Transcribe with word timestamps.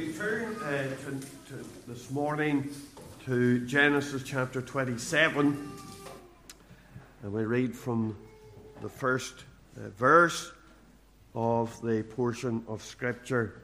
we 0.00 0.12
turn 0.14 0.56
uh, 0.62 0.82
to, 1.04 1.10
to 1.46 1.64
this 1.86 2.10
morning 2.10 2.70
to 3.26 3.66
Genesis 3.66 4.22
chapter 4.22 4.62
27, 4.62 5.70
and 7.22 7.32
we 7.34 7.44
read 7.44 7.76
from 7.76 8.16
the 8.80 8.88
first 8.88 9.34
uh, 9.76 9.90
verse 9.90 10.52
of 11.34 11.78
the 11.82 12.02
portion 12.02 12.64
of 12.66 12.82
Scripture. 12.82 13.60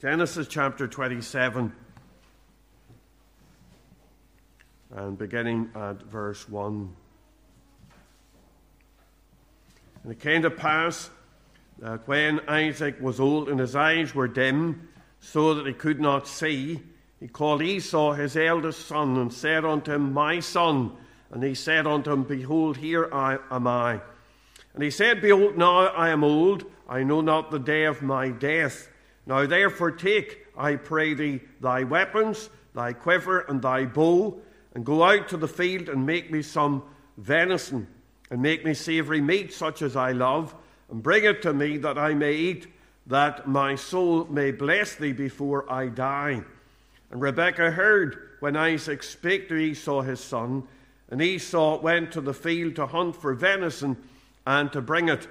Genesis 0.00 0.48
chapter 0.48 0.88
27, 0.88 1.72
and 4.90 5.18
beginning 5.18 5.70
at 5.76 6.02
verse 6.02 6.48
1. 6.48 6.96
And 10.02 10.12
it 10.12 10.18
came 10.18 10.42
to 10.42 10.50
pass 10.50 11.10
that 11.82 12.06
when 12.06 12.38
Isaac 12.48 13.00
was 13.00 13.18
old 13.18 13.48
and 13.48 13.58
his 13.58 13.74
eyes 13.74 14.14
were 14.14 14.28
dim, 14.28 14.88
so 15.18 15.54
that 15.54 15.66
he 15.66 15.72
could 15.72 16.00
not 16.00 16.28
see, 16.28 16.80
he 17.18 17.26
called 17.26 17.60
Esau 17.60 18.12
his 18.12 18.36
eldest 18.36 18.86
son 18.86 19.16
and 19.16 19.32
said 19.32 19.64
unto 19.64 19.92
him, 19.92 20.12
My 20.12 20.38
son. 20.38 20.92
And 21.32 21.42
he 21.42 21.54
said 21.54 21.88
unto 21.88 22.12
him, 22.12 22.22
Behold, 22.22 22.76
here 22.76 23.12
I, 23.12 23.38
am 23.50 23.66
I. 23.66 24.00
And 24.74 24.82
he 24.82 24.90
said, 24.90 25.20
Behold, 25.20 25.58
now 25.58 25.86
I 25.88 26.10
am 26.10 26.22
old, 26.22 26.64
I 26.88 27.02
know 27.02 27.20
not 27.20 27.50
the 27.50 27.58
day 27.58 27.84
of 27.84 28.00
my 28.00 28.28
death. 28.28 28.88
Now 29.26 29.44
therefore 29.46 29.90
take, 29.90 30.46
I 30.56 30.76
pray 30.76 31.14
thee, 31.14 31.40
thy 31.60 31.82
weapons, 31.82 32.48
thy 32.76 32.92
quiver, 32.92 33.40
and 33.40 33.60
thy 33.60 33.86
bow, 33.86 34.40
and 34.76 34.86
go 34.86 35.02
out 35.02 35.28
to 35.30 35.36
the 35.36 35.48
field 35.48 35.88
and 35.88 36.06
make 36.06 36.30
me 36.30 36.42
some 36.42 36.84
venison, 37.16 37.88
and 38.30 38.40
make 38.40 38.64
me 38.64 38.72
savoury 38.72 39.20
meat 39.20 39.52
such 39.52 39.82
as 39.82 39.96
I 39.96 40.12
love 40.12 40.54
bring 41.00 41.24
it 41.24 41.42
to 41.42 41.52
me 41.52 41.78
that 41.78 41.96
I 41.96 42.14
may 42.14 42.34
eat, 42.34 42.66
that 43.06 43.48
my 43.48 43.74
soul 43.74 44.26
may 44.26 44.50
bless 44.50 44.94
thee 44.94 45.12
before 45.12 45.70
I 45.72 45.86
die. 45.88 46.42
And 47.10 47.20
Rebekah 47.20 47.70
heard 47.70 48.30
when 48.40 48.56
Isaac 48.56 49.02
spake 49.02 49.48
to 49.48 49.56
Esau 49.56 50.02
his 50.02 50.20
son, 50.20 50.64
and 51.10 51.20
Esau 51.20 51.80
went 51.80 52.12
to 52.12 52.20
the 52.20 52.34
field 52.34 52.76
to 52.76 52.86
hunt 52.86 53.16
for 53.16 53.34
venison 53.34 53.96
and 54.46 54.72
to 54.72 54.80
bring 54.80 55.08
it. 55.08 55.28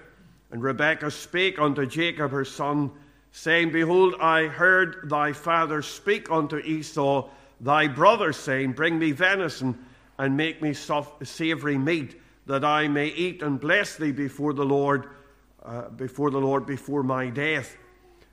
And 0.51 0.61
Rebekah 0.61 1.11
spake 1.11 1.59
unto 1.59 1.85
Jacob 1.85 2.31
her 2.31 2.45
son, 2.45 2.91
saying, 3.31 3.71
Behold, 3.71 4.15
I 4.19 4.47
heard 4.47 5.09
thy 5.09 5.33
father 5.33 5.81
speak 5.81 6.29
unto 6.29 6.57
Esau 6.57 7.29
thy 7.59 7.87
brother, 7.87 8.33
saying, 8.33 8.73
Bring 8.73 8.99
me 8.99 9.11
venison 9.11 9.77
and 10.17 10.37
make 10.37 10.61
me 10.61 10.73
savory 10.73 11.77
meat, 11.77 12.19
that 12.45 12.65
I 12.65 12.87
may 12.87 13.07
eat 13.07 13.41
and 13.41 13.59
bless 13.59 13.95
thee 13.95 14.11
before 14.11 14.53
the 14.53 14.65
Lord 14.65 15.09
uh, 15.63 15.89
before 15.89 16.31
the 16.31 16.39
Lord 16.39 16.65
before 16.65 17.03
my 17.03 17.29
death. 17.29 17.75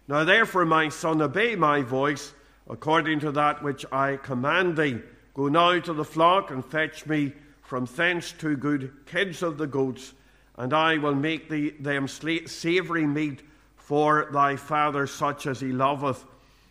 Now, 0.06 0.24
therefore, 0.24 0.64
my 0.64 0.88
son, 0.88 1.20
obey 1.20 1.54
my 1.56 1.82
voice 1.82 2.32
according 2.68 3.20
to 3.20 3.32
that 3.32 3.62
which 3.62 3.84
I 3.92 4.16
command 4.16 4.76
thee. 4.76 5.00
Go 5.34 5.48
now 5.48 5.78
to 5.78 5.92
the 5.92 6.04
flock 6.04 6.50
and 6.50 6.64
fetch 6.64 7.06
me 7.06 7.32
from 7.62 7.84
thence 7.84 8.32
two 8.32 8.56
good 8.56 8.92
kids 9.06 9.42
of 9.42 9.58
the 9.58 9.66
goats, 9.66 10.14
and 10.56 10.72
I 10.72 10.98
will 10.98 11.14
make 11.14 11.48
thee 11.48 11.70
them 11.78 12.08
savoury 12.08 13.06
meat 13.06 13.42
for 13.76 14.28
thy 14.32 14.56
father, 14.56 15.06
such 15.06 15.46
as 15.46 15.60
he 15.60 15.72
loveth. 15.72 16.24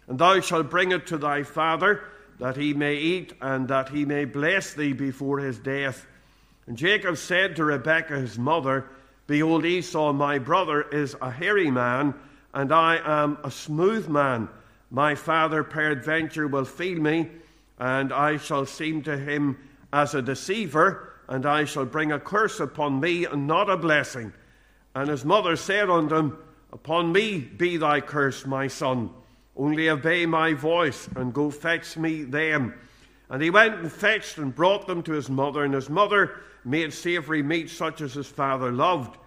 And 0.08 0.20
thou 0.20 0.40
shalt 0.40 0.70
bring 0.70 0.92
it 0.92 1.08
to 1.08 1.18
thy 1.18 1.44
father, 1.44 2.04
that 2.40 2.58
he 2.58 2.74
may 2.74 2.96
eat, 2.96 3.34
and 3.42 3.68
that 3.68 3.90
he 3.90 4.06
may 4.06 4.26
bless 4.26 4.74
thee 4.74 4.94
before 4.94 5.40
his 5.40 5.60
death. 5.60 6.06
And 6.66 6.78
Jacob 6.78 7.18
said 7.18 7.56
to 7.56 7.66
Rebekah 7.66 8.20
his 8.20 8.38
mother, 8.38 8.90
Behold, 9.28 9.66
Esau, 9.66 10.14
my 10.14 10.40
brother, 10.40 10.84
is 10.84 11.16
a 11.22 11.30
hairy 11.30 11.70
man, 11.70 12.14
and 12.54 12.72
I 12.72 13.02
am 13.04 13.38
a 13.44 13.52
smooth 13.52 14.08
man. 14.08 14.48
My 14.90 15.16
father, 15.16 15.66
peradventure, 15.66 16.48
will 16.48 16.64
feel 16.64 17.00
me, 17.02 17.30
and 17.78 18.14
I 18.14 18.38
shall 18.38 18.66
seem 18.66 19.04
to 19.04 19.18
him 19.18 19.58
as 19.92 20.16
a 20.16 20.22
deceiver, 20.22 21.14
and 21.28 21.46
I 21.46 21.66
shall 21.66 21.86
bring 21.86 22.14
a 22.14 22.20
curse 22.22 22.62
upon 22.62 23.02
me, 23.02 23.26
and 23.26 23.48
not 23.48 23.70
a 23.70 23.76
blessing. 23.76 24.32
And 24.96 25.10
his 25.10 25.26
mother 25.26 25.58
said 25.58 25.90
unto 25.90 26.16
him, 26.16 26.38
Upon 26.72 27.12
me 27.12 27.40
be 27.40 27.76
thy 27.78 28.00
curse, 28.00 28.46
my 28.46 28.68
son. 28.68 29.10
Only 29.58 29.90
obey 29.90 30.26
my 30.26 30.54
voice, 30.54 31.10
and 31.18 31.34
go 31.34 31.52
fetch 31.52 31.98
me 31.98 32.24
them. 32.24 32.74
And 33.30 33.42
he 33.42 33.50
went 33.50 33.76
and 33.76 33.92
fetched 33.92 34.38
and 34.38 34.56
brought 34.56 34.88
them 34.88 35.04
to 35.04 35.12
his 35.12 35.30
mother, 35.30 35.66
and 35.66 35.74
his 35.74 35.90
mother 35.90 36.40
made 36.68 36.94
savoury 36.94 37.42
meat 37.42 37.70
such 37.70 38.02
as 38.02 38.14
his 38.14 38.28
father 38.28 38.72
loved. 38.72 39.18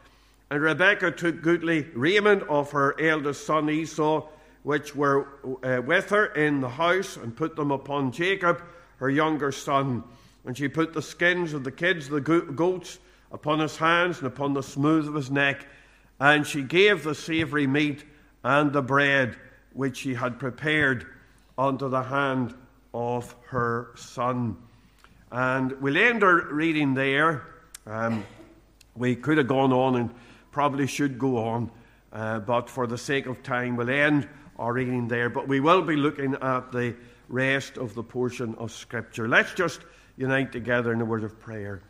And 0.50 0.62
Rebekah 0.62 1.12
took 1.12 1.42
goodly 1.42 1.82
raiment 1.94 2.42
of 2.48 2.72
her 2.72 3.00
eldest 3.00 3.46
son 3.46 3.70
Esau, 3.70 4.26
which 4.62 4.94
were 4.94 5.26
uh, 5.62 5.80
with 5.82 6.10
her 6.10 6.26
in 6.26 6.60
the 6.60 6.68
house, 6.68 7.16
and 7.16 7.34
put 7.34 7.56
them 7.56 7.70
upon 7.70 8.12
Jacob, 8.12 8.62
her 8.96 9.08
younger 9.08 9.52
son. 9.52 10.04
And 10.44 10.56
she 10.56 10.68
put 10.68 10.92
the 10.92 11.02
skins 11.02 11.54
of 11.54 11.64
the 11.64 11.70
kids, 11.70 12.08
the 12.08 12.20
goats, 12.20 12.98
upon 13.32 13.60
his 13.60 13.76
hands 13.76 14.18
and 14.18 14.26
upon 14.26 14.54
the 14.54 14.62
smooth 14.62 15.06
of 15.08 15.14
his 15.14 15.30
neck. 15.30 15.66
And 16.18 16.46
she 16.46 16.62
gave 16.62 17.04
the 17.04 17.14
savoury 17.14 17.66
meat 17.66 18.04
and 18.42 18.72
the 18.72 18.82
bread 18.82 19.36
which 19.72 19.98
she 19.98 20.14
had 20.14 20.38
prepared 20.38 21.06
unto 21.56 21.88
the 21.88 22.02
hand 22.02 22.54
of 22.92 23.34
her 23.48 23.92
son. 23.96 24.56
And 25.32 25.80
we'll 25.80 25.96
end 25.96 26.24
our 26.24 26.52
reading 26.52 26.94
there. 26.94 27.46
Um, 27.86 28.24
we 28.96 29.14
could 29.14 29.38
have 29.38 29.46
gone 29.46 29.72
on 29.72 29.96
and 29.96 30.10
probably 30.50 30.86
should 30.86 31.18
go 31.18 31.38
on, 31.38 31.70
uh, 32.12 32.40
but 32.40 32.68
for 32.68 32.86
the 32.86 32.98
sake 32.98 33.26
of 33.26 33.42
time, 33.42 33.76
we'll 33.76 33.90
end 33.90 34.28
our 34.58 34.72
reading 34.72 35.06
there. 35.06 35.30
But 35.30 35.46
we 35.46 35.60
will 35.60 35.82
be 35.82 35.94
looking 35.94 36.34
at 36.34 36.72
the 36.72 36.96
rest 37.28 37.78
of 37.78 37.94
the 37.94 38.02
portion 38.02 38.56
of 38.56 38.72
Scripture. 38.72 39.28
Let's 39.28 39.54
just 39.54 39.80
unite 40.16 40.50
together 40.50 40.92
in 40.92 41.00
a 41.00 41.04
word 41.04 41.22
of 41.22 41.38
prayer. 41.38 41.80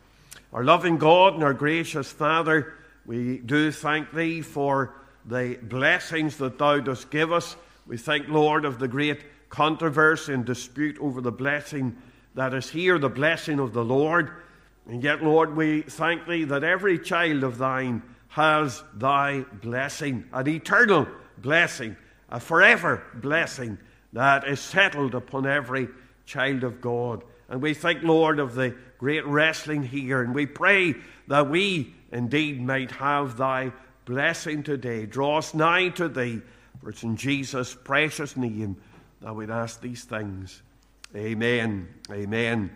Our 0.53 0.63
loving 0.63 0.97
God 0.97 1.33
and 1.33 1.43
our 1.43 1.53
gracious 1.53 2.11
Father, 2.11 2.73
we 3.07 3.39
do 3.39 3.71
thank 3.71 4.11
Thee 4.13 4.41
for 4.41 4.93
the 5.25 5.57
blessings 5.63 6.37
that 6.37 6.59
Thou 6.59 6.79
dost 6.79 7.09
give 7.09 7.31
us. 7.31 7.55
We 7.87 7.97
thank, 7.97 8.27
Lord, 8.27 8.65
of 8.65 8.77
the 8.77 8.87
great 8.87 9.49
controversy 9.49 10.33
and 10.33 10.45
dispute 10.45 10.97
over 10.99 11.21
the 11.21 11.31
blessing 11.31 11.97
that 12.35 12.53
is 12.53 12.69
here, 12.69 12.97
the 12.97 13.09
blessing 13.09 13.59
of 13.59 13.73
the 13.73 13.83
Lord. 13.83 14.31
And 14.87 15.03
yet, 15.03 15.23
Lord, 15.23 15.55
we 15.55 15.81
thank 15.81 16.27
Thee 16.27 16.45
that 16.45 16.63
every 16.63 16.97
child 16.97 17.43
of 17.43 17.57
Thine 17.57 18.01
has 18.29 18.83
Thy 18.93 19.41
blessing, 19.61 20.25
an 20.33 20.47
eternal 20.47 21.07
blessing, 21.37 21.95
a 22.29 22.39
forever 22.39 23.03
blessing 23.13 23.77
that 24.13 24.47
is 24.47 24.59
settled 24.59 25.15
upon 25.15 25.45
every 25.45 25.89
child 26.25 26.63
of 26.63 26.81
God. 26.81 27.23
And 27.49 27.61
we 27.61 27.73
thank, 27.73 28.03
Lord, 28.03 28.39
of 28.39 28.55
the 28.55 28.75
great 28.97 29.25
wrestling 29.25 29.83
here, 29.83 30.21
and 30.21 30.33
we 30.33 30.45
pray 30.45 30.95
that 31.27 31.49
we 31.49 31.93
indeed 32.11 32.61
might 32.61 32.91
have 32.91 33.37
Thy 33.37 33.73
blessing 34.05 34.63
today. 34.63 35.05
Draw 35.05 35.39
us 35.39 35.53
nigh 35.53 35.89
to 35.89 36.07
Thee, 36.07 36.41
for 36.79 36.89
it's 36.89 37.03
in 37.03 37.17
Jesus' 37.17 37.75
precious 37.75 38.37
name 38.37 38.77
that 39.21 39.35
we'd 39.35 39.49
ask 39.49 39.81
these 39.81 40.03
things. 40.03 40.61
Amen. 41.13 41.89
Amen. 42.09 42.71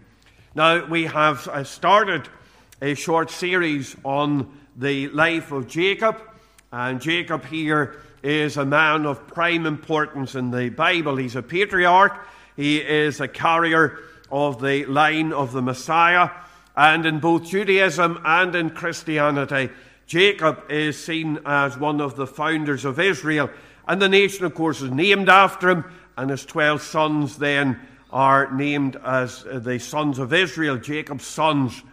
Now, 0.56 0.86
we 0.86 1.06
have 1.06 1.48
uh, 1.48 1.64
started 1.64 2.28
a 2.82 2.94
short 2.94 3.32
series 3.32 3.96
on 4.04 4.60
the 4.76 5.08
life 5.08 5.54
of 5.54 5.70
Jacob, 5.70 6.20
and 6.70 7.00
Jacob 7.00 7.46
here 7.46 8.02
is 8.24 8.58
a 8.58 8.66
man 8.66 9.06
of 9.06 9.26
prime 9.26 9.66
importance 9.66 10.36
in 10.36 10.52
the 10.52 10.68
Bible. 10.68 11.16
He's 11.16 11.38
a 11.38 11.42
patriarch, 11.42 12.28
he 12.58 12.80
is 12.80 13.22
a 13.22 13.30
carrier 13.30 14.00
of 14.30 14.62
the 14.62 14.84
line 14.84 15.32
of 15.32 15.54
the 15.54 15.62
Messiah, 15.62 16.30
and 16.76 17.06
in 17.06 17.20
both 17.20 17.46
Judaism 17.46 18.20
and 18.26 18.54
in 18.54 18.72
Christianity, 18.72 19.70
Jacob 20.08 20.70
is 20.70 21.02
seen 21.02 21.40
as 21.46 21.78
one 21.78 22.02
of 22.02 22.18
the 22.18 22.28
founders 22.28 22.84
of 22.84 23.00
Israel. 23.00 23.50
And 23.88 24.02
the 24.02 24.10
nation, 24.10 24.44
of 24.44 24.56
course, 24.56 24.82
is 24.82 24.92
named 24.92 25.30
after 25.30 25.70
him, 25.70 25.86
and 26.18 26.30
his 26.30 26.46
12 26.46 26.82
sons 26.82 27.38
then 27.38 27.80
are 28.12 28.52
named 28.52 28.96
as 29.04 29.44
the 29.44 29.80
sons 29.80 30.20
of 30.20 30.34
Israel, 30.34 30.78
Jacob's 30.78 31.26
sons. 31.26 31.84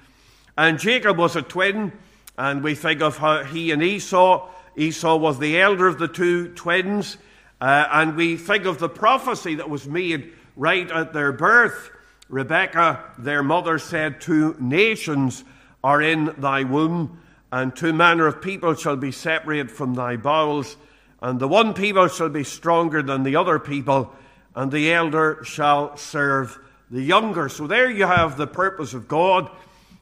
And 0.56 0.78
Jacob 0.78 1.16
was 1.16 1.36
a 1.36 1.42
twin, 1.42 1.92
and 2.36 2.62
we 2.62 2.74
think 2.74 3.00
of 3.00 3.18
how 3.18 3.44
he 3.44 3.70
and 3.70 3.82
Esau. 3.82 4.48
Esau 4.76 5.16
was 5.16 5.38
the 5.38 5.60
elder 5.60 5.86
of 5.86 5.98
the 5.98 6.08
two 6.08 6.48
twins, 6.54 7.16
uh, 7.60 7.86
and 7.90 8.16
we 8.16 8.36
think 8.36 8.64
of 8.64 8.78
the 8.78 8.88
prophecy 8.88 9.56
that 9.56 9.70
was 9.70 9.86
made 9.86 10.32
right 10.56 10.90
at 10.90 11.12
their 11.12 11.32
birth. 11.32 11.90
Rebekah, 12.28 13.04
their 13.18 13.42
mother, 13.42 13.78
said, 13.78 14.20
Two 14.20 14.56
nations 14.58 15.44
are 15.84 16.00
in 16.00 16.34
thy 16.38 16.64
womb, 16.64 17.20
and 17.50 17.74
two 17.74 17.92
manner 17.92 18.26
of 18.26 18.40
people 18.40 18.74
shall 18.74 18.96
be 18.96 19.12
separated 19.12 19.70
from 19.70 19.94
thy 19.94 20.16
bowels, 20.16 20.76
and 21.20 21.38
the 21.38 21.48
one 21.48 21.74
people 21.74 22.08
shall 22.08 22.28
be 22.28 22.44
stronger 22.44 23.02
than 23.02 23.22
the 23.22 23.36
other 23.36 23.58
people 23.58 24.12
and 24.54 24.70
the 24.70 24.92
elder 24.92 25.42
shall 25.44 25.96
serve 25.96 26.58
the 26.90 27.02
younger. 27.02 27.48
So 27.48 27.66
there 27.66 27.90
you 27.90 28.06
have 28.06 28.36
the 28.36 28.46
purpose 28.46 28.94
of 28.94 29.08
God. 29.08 29.50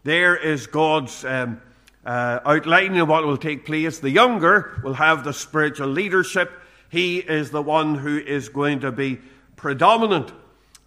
There 0.03 0.37
is 0.37 0.67
God's 0.67 1.25
um, 1.25 1.61
uh, 2.05 2.41
outlining 2.45 3.01
of 3.01 3.09
what 3.09 3.25
will 3.25 3.37
take 3.37 3.65
place. 3.65 3.99
The 3.99 4.11
younger 4.11 4.81
will 4.83 4.95
have 4.95 5.25
the 5.25 5.33
spiritual 5.33 5.89
leadership. 5.89 6.51
he 6.89 7.19
is 7.19 7.51
the 7.51 7.63
one 7.63 7.95
who 7.95 8.19
is 8.19 8.49
going 8.49 8.81
to 8.81 8.91
be 8.91 9.21
predominant. 9.57 10.33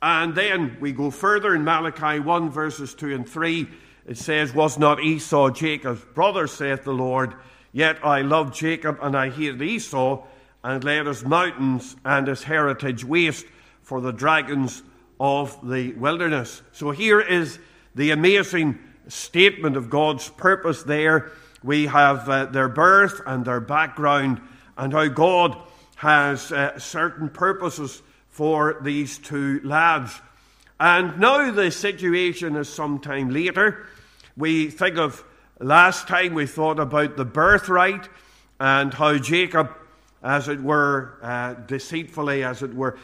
And 0.02 0.36
then 0.36 0.78
we 0.82 0.92
go 0.92 1.12
further 1.12 1.56
in 1.56 1.64
Malachi 1.64 2.20
1, 2.20 2.50
verses 2.50 2.94
2 2.94 3.16
and 3.16 3.30
3. 3.30 3.68
It 4.06 4.18
says, 4.18 4.54
Was 4.54 4.78
not 4.78 5.02
Esau 5.02 5.52
Jacob's 5.52 6.04
brother, 6.14 6.48
saith 6.48 6.84
the 6.84 6.92
Lord? 6.92 7.36
Yet 7.72 8.04
I 8.04 8.22
love 8.22 8.54
Jacob 8.54 9.00
and 9.02 9.16
I 9.16 9.30
hated 9.30 9.62
Esau, 9.62 10.26
and 10.64 10.84
laid 10.84 11.06
his 11.06 11.24
mountains 11.24 11.96
and 12.04 12.28
his 12.28 12.44
heritage 12.44 13.06
waste 13.06 13.46
for 13.84 14.02
the 14.02 14.12
dragons 14.12 14.82
of 15.20 15.58
the 15.68 15.94
wilderness. 15.94 16.62
So 16.72 16.92
here 16.92 17.22
is 17.22 17.60
the 17.96 18.12
amazing 18.12 18.80
statement 19.08 19.78
of 19.78 19.90
God's 19.90 20.30
purpose 20.30 20.84
there. 20.84 21.32
We 21.64 21.86
have 21.86 22.28
uh, 22.28 22.46
their 22.46 22.70
birth 22.70 23.22
and 23.26 23.46
their 23.46 23.60
background, 23.60 24.42
and 24.78 24.92
how 24.92 25.08
God 25.08 25.58
has 25.96 26.52
uh, 26.52 26.80
certain 26.80 27.30
purposes 27.30 28.02
for 28.30 28.80
these 28.82 29.18
two 29.18 29.62
lads. 29.64 30.20
And 30.80 31.20
now 31.20 31.52
the 31.52 31.72
situation 31.72 32.56
is 32.56 32.68
some 32.68 33.00
time 33.00 33.30
later. 33.30 33.86
We 34.36 34.70
think 34.70 34.98
of 34.98 35.24
last 35.60 36.08
time 36.08 36.34
we 36.34 36.48
thought 36.48 36.80
about 36.80 37.16
the 37.16 37.26
birthright 37.26 38.10
and 38.60 38.94
how 38.94 39.18
Jacob, 39.18 39.72
as 40.22 40.48
it 40.48 40.62
were, 40.62 41.20
uh, 41.22 41.54
deceitfully, 41.54 42.44
as 42.44 42.64
it 42.64 42.74
were, 42.74 42.98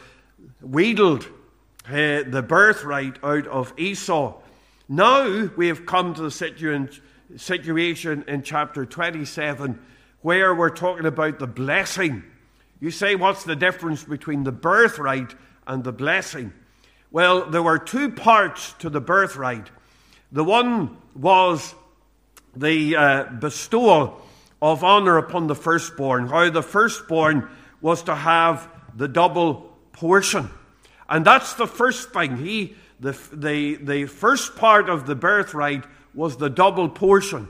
wheedled 0.60 1.24
uh, 1.88 2.22
the 2.26 2.44
birthright 2.46 3.18
out 3.22 3.46
of 3.46 3.72
Esau. 3.76 4.34
Now 4.88 5.48
we 5.56 5.68
have 5.68 5.86
come 5.86 6.14
to 6.14 6.22
the 6.22 6.30
situation 7.36 8.24
in 8.26 8.42
chapter 8.42 8.84
27 8.84 9.80
where 10.22 10.54
we're 10.54 10.70
talking 10.70 11.06
about 11.06 11.38
the 11.38 11.46
blessing 11.46 12.24
you 12.80 12.90
say, 12.90 13.14
what's 13.14 13.44
the 13.44 13.56
difference 13.56 14.02
between 14.04 14.42
the 14.42 14.52
birthright 14.52 15.34
and 15.66 15.84
the 15.84 15.92
blessing? 15.92 16.52
Well, 17.10 17.50
there 17.50 17.62
were 17.62 17.78
two 17.78 18.10
parts 18.10 18.72
to 18.78 18.88
the 18.88 19.02
birthright. 19.02 19.70
The 20.32 20.44
one 20.44 20.96
was 21.14 21.74
the 22.56 22.96
uh, 22.96 23.24
bestowal 23.24 24.22
of 24.62 24.82
honour 24.82 25.18
upon 25.18 25.46
the 25.46 25.54
firstborn, 25.54 26.28
how 26.28 26.48
the 26.48 26.62
firstborn 26.62 27.50
was 27.82 28.02
to 28.04 28.14
have 28.14 28.66
the 28.96 29.08
double 29.08 29.69
portion. 29.92 30.50
And 31.08 31.24
that's 31.24 31.54
the 31.54 31.66
first 31.66 32.12
thing. 32.12 32.36
He, 32.36 32.76
the, 33.00 33.18
the, 33.32 33.76
the 33.76 34.06
first 34.06 34.56
part 34.56 34.88
of 34.88 35.06
the 35.06 35.14
birthright 35.14 35.84
was 36.14 36.36
the 36.36 36.50
double 36.50 36.88
portion. 36.88 37.48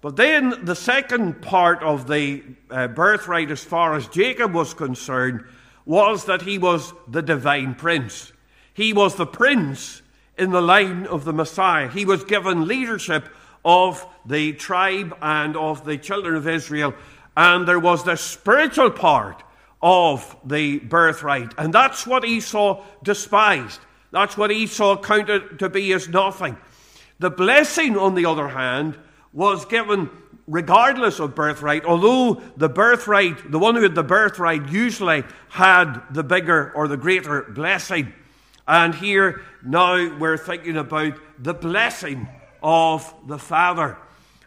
But 0.00 0.16
then 0.16 0.66
the 0.66 0.74
second 0.74 1.40
part 1.40 1.82
of 1.82 2.06
the 2.06 2.42
uh, 2.70 2.88
birthright, 2.88 3.50
as 3.50 3.64
far 3.64 3.94
as 3.94 4.06
Jacob 4.08 4.52
was 4.52 4.74
concerned, 4.74 5.44
was 5.86 6.26
that 6.26 6.42
he 6.42 6.58
was 6.58 6.92
the 7.08 7.22
divine 7.22 7.74
prince. 7.74 8.32
He 8.74 8.92
was 8.92 9.14
the 9.14 9.26
prince 9.26 10.02
in 10.36 10.50
the 10.50 10.60
line 10.60 11.06
of 11.06 11.24
the 11.24 11.32
Messiah. 11.32 11.88
He 11.88 12.04
was 12.04 12.24
given 12.24 12.66
leadership 12.66 13.28
of 13.64 14.06
the 14.26 14.52
tribe 14.54 15.16
and 15.22 15.56
of 15.56 15.84
the 15.84 15.96
children 15.96 16.34
of 16.34 16.48
Israel. 16.48 16.94
And 17.36 17.66
there 17.66 17.78
was 17.78 18.04
the 18.04 18.16
spiritual 18.16 18.90
part 18.90 19.42
of 19.84 20.34
the 20.46 20.78
birthright. 20.78 21.52
And 21.58 21.72
that's 21.72 22.06
what 22.06 22.24
Esau 22.24 22.82
despised. 23.02 23.80
That's 24.12 24.34
what 24.34 24.50
Esau 24.50 24.96
counted 24.96 25.58
to 25.58 25.68
be 25.68 25.92
as 25.92 26.08
nothing. 26.08 26.56
The 27.18 27.28
blessing, 27.28 27.98
on 27.98 28.14
the 28.14 28.24
other 28.24 28.48
hand, 28.48 28.98
was 29.34 29.66
given 29.66 30.08
regardless 30.46 31.20
of 31.20 31.34
birthright, 31.34 31.84
although 31.84 32.40
the 32.56 32.70
birthright, 32.70 33.50
the 33.50 33.58
one 33.58 33.74
who 33.74 33.82
had 33.82 33.94
the 33.94 34.02
birthright, 34.02 34.70
usually 34.70 35.22
had 35.50 36.00
the 36.10 36.24
bigger 36.24 36.72
or 36.74 36.88
the 36.88 36.96
greater 36.96 37.42
blessing. 37.42 38.10
And 38.66 38.94
here 38.94 39.42
now 39.62 40.16
we're 40.16 40.38
thinking 40.38 40.78
about 40.78 41.18
the 41.38 41.54
blessing 41.54 42.26
of 42.62 43.12
the 43.26 43.38
Father. 43.38 43.98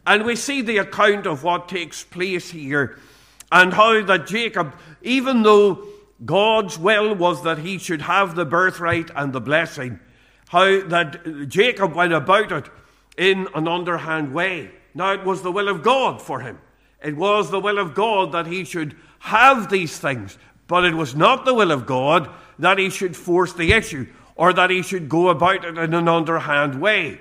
And 0.08 0.26
we 0.26 0.36
see 0.36 0.64
the 0.64 0.80
account 0.80 1.28
of 1.28 1.44
what 1.44 1.70
takes 1.70 2.04
place 2.04 2.50
here 2.50 2.98
and 3.52 3.74
how 3.74 4.02
that 4.04 4.28
Jacob, 4.28 4.74
even 5.02 5.44
though 5.44 5.86
God's 6.26 6.78
will 6.78 7.14
was 7.14 7.44
that 7.44 7.60
he 7.60 7.78
should 7.78 8.02
have 8.02 8.36
the 8.36 8.46
birthright 8.46 9.12
and 9.16 9.34
the 9.34 9.42
blessing, 9.42 10.00
how 10.50 10.82
that 10.88 11.48
Jacob 11.48 11.94
went 11.94 12.14
about 12.14 12.52
it 12.52 12.66
in 13.18 13.48
an 13.54 13.68
underhand 13.68 14.34
way. 14.34 14.72
Now, 14.94 15.14
it 15.14 15.24
was 15.24 15.42
the 15.42 15.52
will 15.52 15.68
of 15.68 15.84
God 15.84 16.22
for 16.22 16.40
him. 16.40 16.60
It 17.04 17.16
was 17.16 17.52
the 17.52 17.60
will 17.60 17.78
of 17.78 17.94
God 17.94 18.32
that 18.32 18.48
he 18.48 18.64
should 18.64 18.96
have 19.20 19.70
these 19.70 19.98
things, 19.98 20.38
but 20.68 20.86
it 20.86 20.96
was 20.96 21.16
not 21.16 21.46
the 21.46 21.54
will 21.54 21.72
of 21.72 21.86
God 21.86 22.30
that 22.60 22.80
he 22.80 22.90
should 22.90 23.16
force 23.16 23.54
the 23.54 23.74
issue 23.74 24.08
or 24.36 24.54
that 24.54 24.70
he 24.70 24.82
should 24.82 25.10
go 25.10 25.30
about 25.30 25.66
it 25.66 25.78
in 25.78 25.94
an 25.94 26.08
underhand 26.08 26.80
way. 26.82 27.20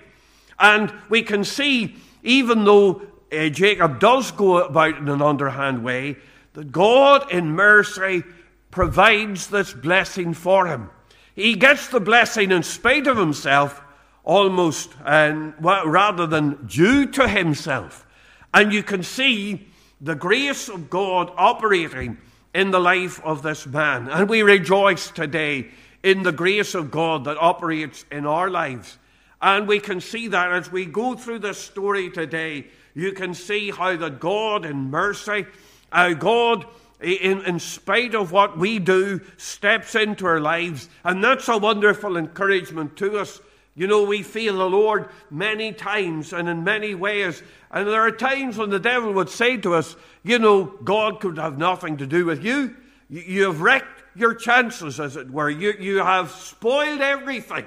And 0.58 0.92
we 1.08 1.22
can 1.22 1.44
see, 1.44 1.96
even 2.22 2.64
though 2.64 3.02
uh, 3.32 3.48
Jacob 3.48 3.98
does 3.98 4.30
go 4.30 4.58
about 4.58 4.96
in 4.96 5.08
an 5.08 5.22
underhand 5.22 5.82
way, 5.84 6.16
that 6.56 6.72
God 6.72 7.30
in 7.30 7.52
mercy 7.52 8.24
provides 8.70 9.48
this 9.48 9.74
blessing 9.74 10.32
for 10.32 10.66
him. 10.66 10.88
He 11.34 11.54
gets 11.54 11.88
the 11.88 12.00
blessing 12.00 12.50
in 12.50 12.62
spite 12.62 13.06
of 13.06 13.18
himself, 13.18 13.82
almost 14.24 14.90
and 15.04 15.52
rather 15.60 16.26
than 16.26 16.66
due 16.66 17.06
to 17.12 17.28
himself. 17.28 18.06
And 18.54 18.72
you 18.72 18.82
can 18.82 19.02
see 19.02 19.68
the 20.00 20.14
grace 20.14 20.70
of 20.70 20.88
God 20.88 21.30
operating 21.36 22.16
in 22.54 22.70
the 22.70 22.80
life 22.80 23.22
of 23.22 23.42
this 23.42 23.66
man. 23.66 24.08
And 24.08 24.26
we 24.26 24.40
rejoice 24.40 25.10
today 25.10 25.68
in 26.02 26.22
the 26.22 26.32
grace 26.32 26.74
of 26.74 26.90
God 26.90 27.24
that 27.24 27.36
operates 27.36 28.06
in 28.10 28.24
our 28.24 28.48
lives. 28.48 28.96
And 29.42 29.68
we 29.68 29.78
can 29.78 30.00
see 30.00 30.28
that 30.28 30.52
as 30.52 30.72
we 30.72 30.86
go 30.86 31.16
through 31.16 31.40
this 31.40 31.58
story 31.58 32.10
today, 32.10 32.68
you 32.94 33.12
can 33.12 33.34
see 33.34 33.70
how 33.70 33.94
that 33.94 34.20
God 34.20 34.64
in 34.64 34.90
mercy, 34.90 35.44
how 35.90 36.12
God 36.12 36.66
in, 37.00 37.44
in 37.44 37.58
spite 37.58 38.14
of 38.14 38.32
what 38.32 38.56
we 38.56 38.78
do, 38.78 39.20
steps 39.36 39.94
into 39.94 40.24
our 40.24 40.40
lives. 40.40 40.88
And 41.04 41.22
that's 41.22 41.46
a 41.48 41.58
wonderful 41.58 42.16
encouragement 42.16 42.96
to 42.96 43.18
us 43.18 43.40
you 43.76 43.86
know, 43.86 44.04
we 44.04 44.22
feel 44.22 44.56
the 44.56 44.70
Lord 44.70 45.10
many 45.30 45.70
times 45.70 46.32
and 46.32 46.48
in 46.48 46.64
many 46.64 46.94
ways. 46.94 47.42
And 47.70 47.86
there 47.86 48.00
are 48.00 48.10
times 48.10 48.56
when 48.56 48.70
the 48.70 48.80
devil 48.80 49.12
would 49.12 49.28
say 49.28 49.58
to 49.58 49.74
us, 49.74 49.94
you 50.22 50.38
know, 50.38 50.64
God 50.64 51.20
could 51.20 51.36
have 51.36 51.58
nothing 51.58 51.98
to 51.98 52.06
do 52.06 52.24
with 52.24 52.42
you. 52.42 52.74
You, 53.10 53.44
have 53.44 53.60
wrecked 53.60 54.02
your 54.16 54.34
chances, 54.34 54.98
as 54.98 55.16
it 55.16 55.30
were. 55.30 55.50
You, 55.50 55.74
you 55.78 55.98
have 55.98 56.30
spoiled 56.30 57.02
everything. 57.02 57.66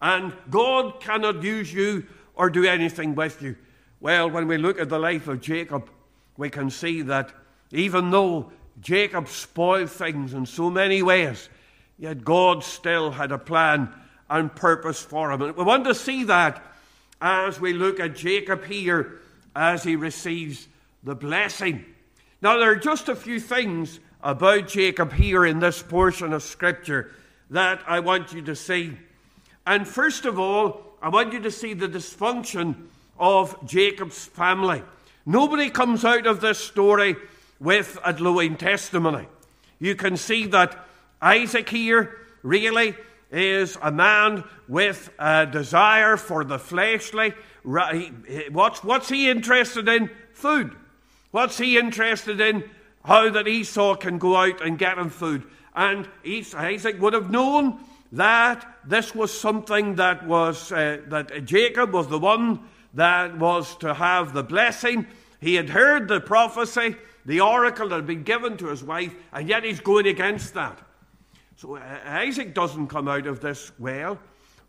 And 0.00 0.32
God 0.48 0.98
cannot 1.00 1.42
use 1.42 1.72
you 1.72 2.06
or 2.34 2.48
do 2.48 2.64
anything 2.64 3.14
with 3.14 3.42
you. 3.42 3.54
Well, 4.00 4.30
when 4.30 4.48
we 4.48 4.56
look 4.56 4.80
at 4.80 4.88
the 4.88 4.98
life 4.98 5.28
of 5.28 5.42
Jacob, 5.42 5.90
we 6.38 6.48
can 6.48 6.70
see 6.70 7.02
that 7.02 7.32
even 7.70 8.10
though 8.10 8.50
Jacob 8.80 9.28
spoiled 9.28 9.90
things 9.90 10.32
in 10.32 10.46
so 10.46 10.70
many 10.70 11.02
ways, 11.02 11.50
yet 11.98 12.24
God 12.24 12.64
still 12.64 13.10
had 13.10 13.32
a 13.32 13.38
plan 13.38 13.92
and 14.30 14.54
purpose 14.54 15.02
for 15.02 15.30
him. 15.30 15.42
And 15.42 15.56
we 15.56 15.64
want 15.64 15.84
to 15.84 15.94
see 15.94 16.24
that 16.24 16.64
as 17.20 17.60
we 17.60 17.72
look 17.72 18.00
at 18.00 18.14
Jacob 18.14 18.64
here 18.64 19.20
as 19.54 19.82
he 19.82 19.96
receives 19.96 20.68
the 21.02 21.16
blessing. 21.16 21.84
Now, 22.40 22.56
there 22.58 22.70
are 22.70 22.76
just 22.76 23.08
a 23.08 23.16
few 23.16 23.40
things 23.40 23.98
about 24.22 24.68
Jacob 24.68 25.12
here 25.12 25.44
in 25.44 25.58
this 25.58 25.82
portion 25.82 26.32
of 26.32 26.44
Scripture 26.44 27.10
that 27.50 27.82
I 27.86 27.98
want 28.00 28.32
you 28.32 28.42
to 28.42 28.54
see. 28.54 28.96
And 29.66 29.88
first 29.88 30.24
of 30.24 30.38
all, 30.38 30.82
I 31.02 31.08
want 31.08 31.32
you 31.32 31.40
to 31.40 31.50
see 31.50 31.74
the 31.74 31.88
dysfunction 31.88 32.74
of 33.18 33.66
Jacob's 33.66 34.24
family. 34.24 34.82
Nobody 35.28 35.68
comes 35.68 36.06
out 36.06 36.26
of 36.26 36.40
this 36.40 36.58
story 36.58 37.14
with 37.60 37.98
a 38.02 38.14
glowing 38.14 38.56
testimony. 38.56 39.26
You 39.78 39.94
can 39.94 40.16
see 40.16 40.46
that 40.46 40.86
Isaac 41.20 41.68
here 41.68 42.16
really 42.42 42.96
is 43.30 43.76
a 43.82 43.92
man 43.92 44.42
with 44.68 45.10
a 45.18 45.44
desire 45.44 46.16
for 46.16 46.44
the 46.44 46.58
fleshly. 46.58 47.34
What's, 47.62 48.82
what's 48.82 49.10
he 49.10 49.28
interested 49.28 49.86
in? 49.86 50.08
Food. 50.32 50.74
What's 51.30 51.58
he 51.58 51.76
interested 51.76 52.40
in? 52.40 52.64
How 53.04 53.28
that 53.28 53.46
Esau 53.46 53.96
can 53.96 54.16
go 54.16 54.34
out 54.34 54.62
and 54.64 54.78
get 54.78 54.96
him 54.96 55.10
food. 55.10 55.42
And 55.74 56.08
Isaac 56.24 57.02
would 57.02 57.12
have 57.12 57.30
known 57.30 57.78
that 58.12 58.66
this 58.82 59.14
was 59.14 59.38
something 59.38 59.96
that 59.96 60.26
was 60.26 60.72
uh, 60.72 61.02
that 61.08 61.44
Jacob 61.44 61.92
was 61.92 62.08
the 62.08 62.18
one 62.18 62.60
that 62.98 63.38
was 63.38 63.76
to 63.78 63.94
have 63.94 64.32
the 64.32 64.42
blessing. 64.42 65.06
He 65.40 65.54
had 65.54 65.70
heard 65.70 66.08
the 66.08 66.20
prophecy, 66.20 66.96
the 67.24 67.40
oracle 67.40 67.88
that 67.88 67.96
had 67.96 68.06
been 68.06 68.22
given 68.22 68.56
to 68.58 68.68
his 68.68 68.82
wife, 68.82 69.14
and 69.32 69.48
yet 69.48 69.64
he's 69.64 69.80
going 69.80 70.06
against 70.06 70.54
that. 70.54 70.78
So 71.56 71.76
uh, 71.76 72.00
Isaac 72.04 72.54
doesn't 72.54 72.88
come 72.88 73.08
out 73.08 73.26
of 73.26 73.40
this 73.40 73.72
well. 73.78 74.18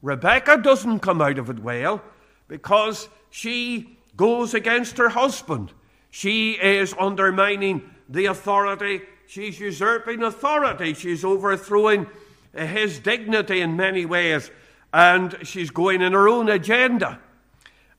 Rebecca 0.01 0.57
doesn't 0.57 0.99
come 0.99 1.21
out 1.21 1.37
of 1.37 1.49
it 1.49 1.59
well 1.59 2.01
because 2.47 3.09
she 3.29 3.97
goes 4.15 4.53
against 4.53 4.97
her 4.97 5.09
husband. 5.09 5.71
She 6.09 6.53
is 6.53 6.95
undermining 6.99 7.89
the 8.07 8.25
authority 8.25 9.01
she's 9.29 9.59
usurping 9.59 10.23
authority. 10.23 10.93
She's 10.93 11.23
overthrowing 11.23 12.07
his 12.53 12.99
dignity 12.99 13.61
in 13.61 13.77
many 13.77 14.05
ways, 14.05 14.49
and 14.91 15.37
she's 15.43 15.69
going 15.69 16.01
in 16.01 16.13
her 16.13 16.27
own 16.27 16.49
agenda. 16.49 17.19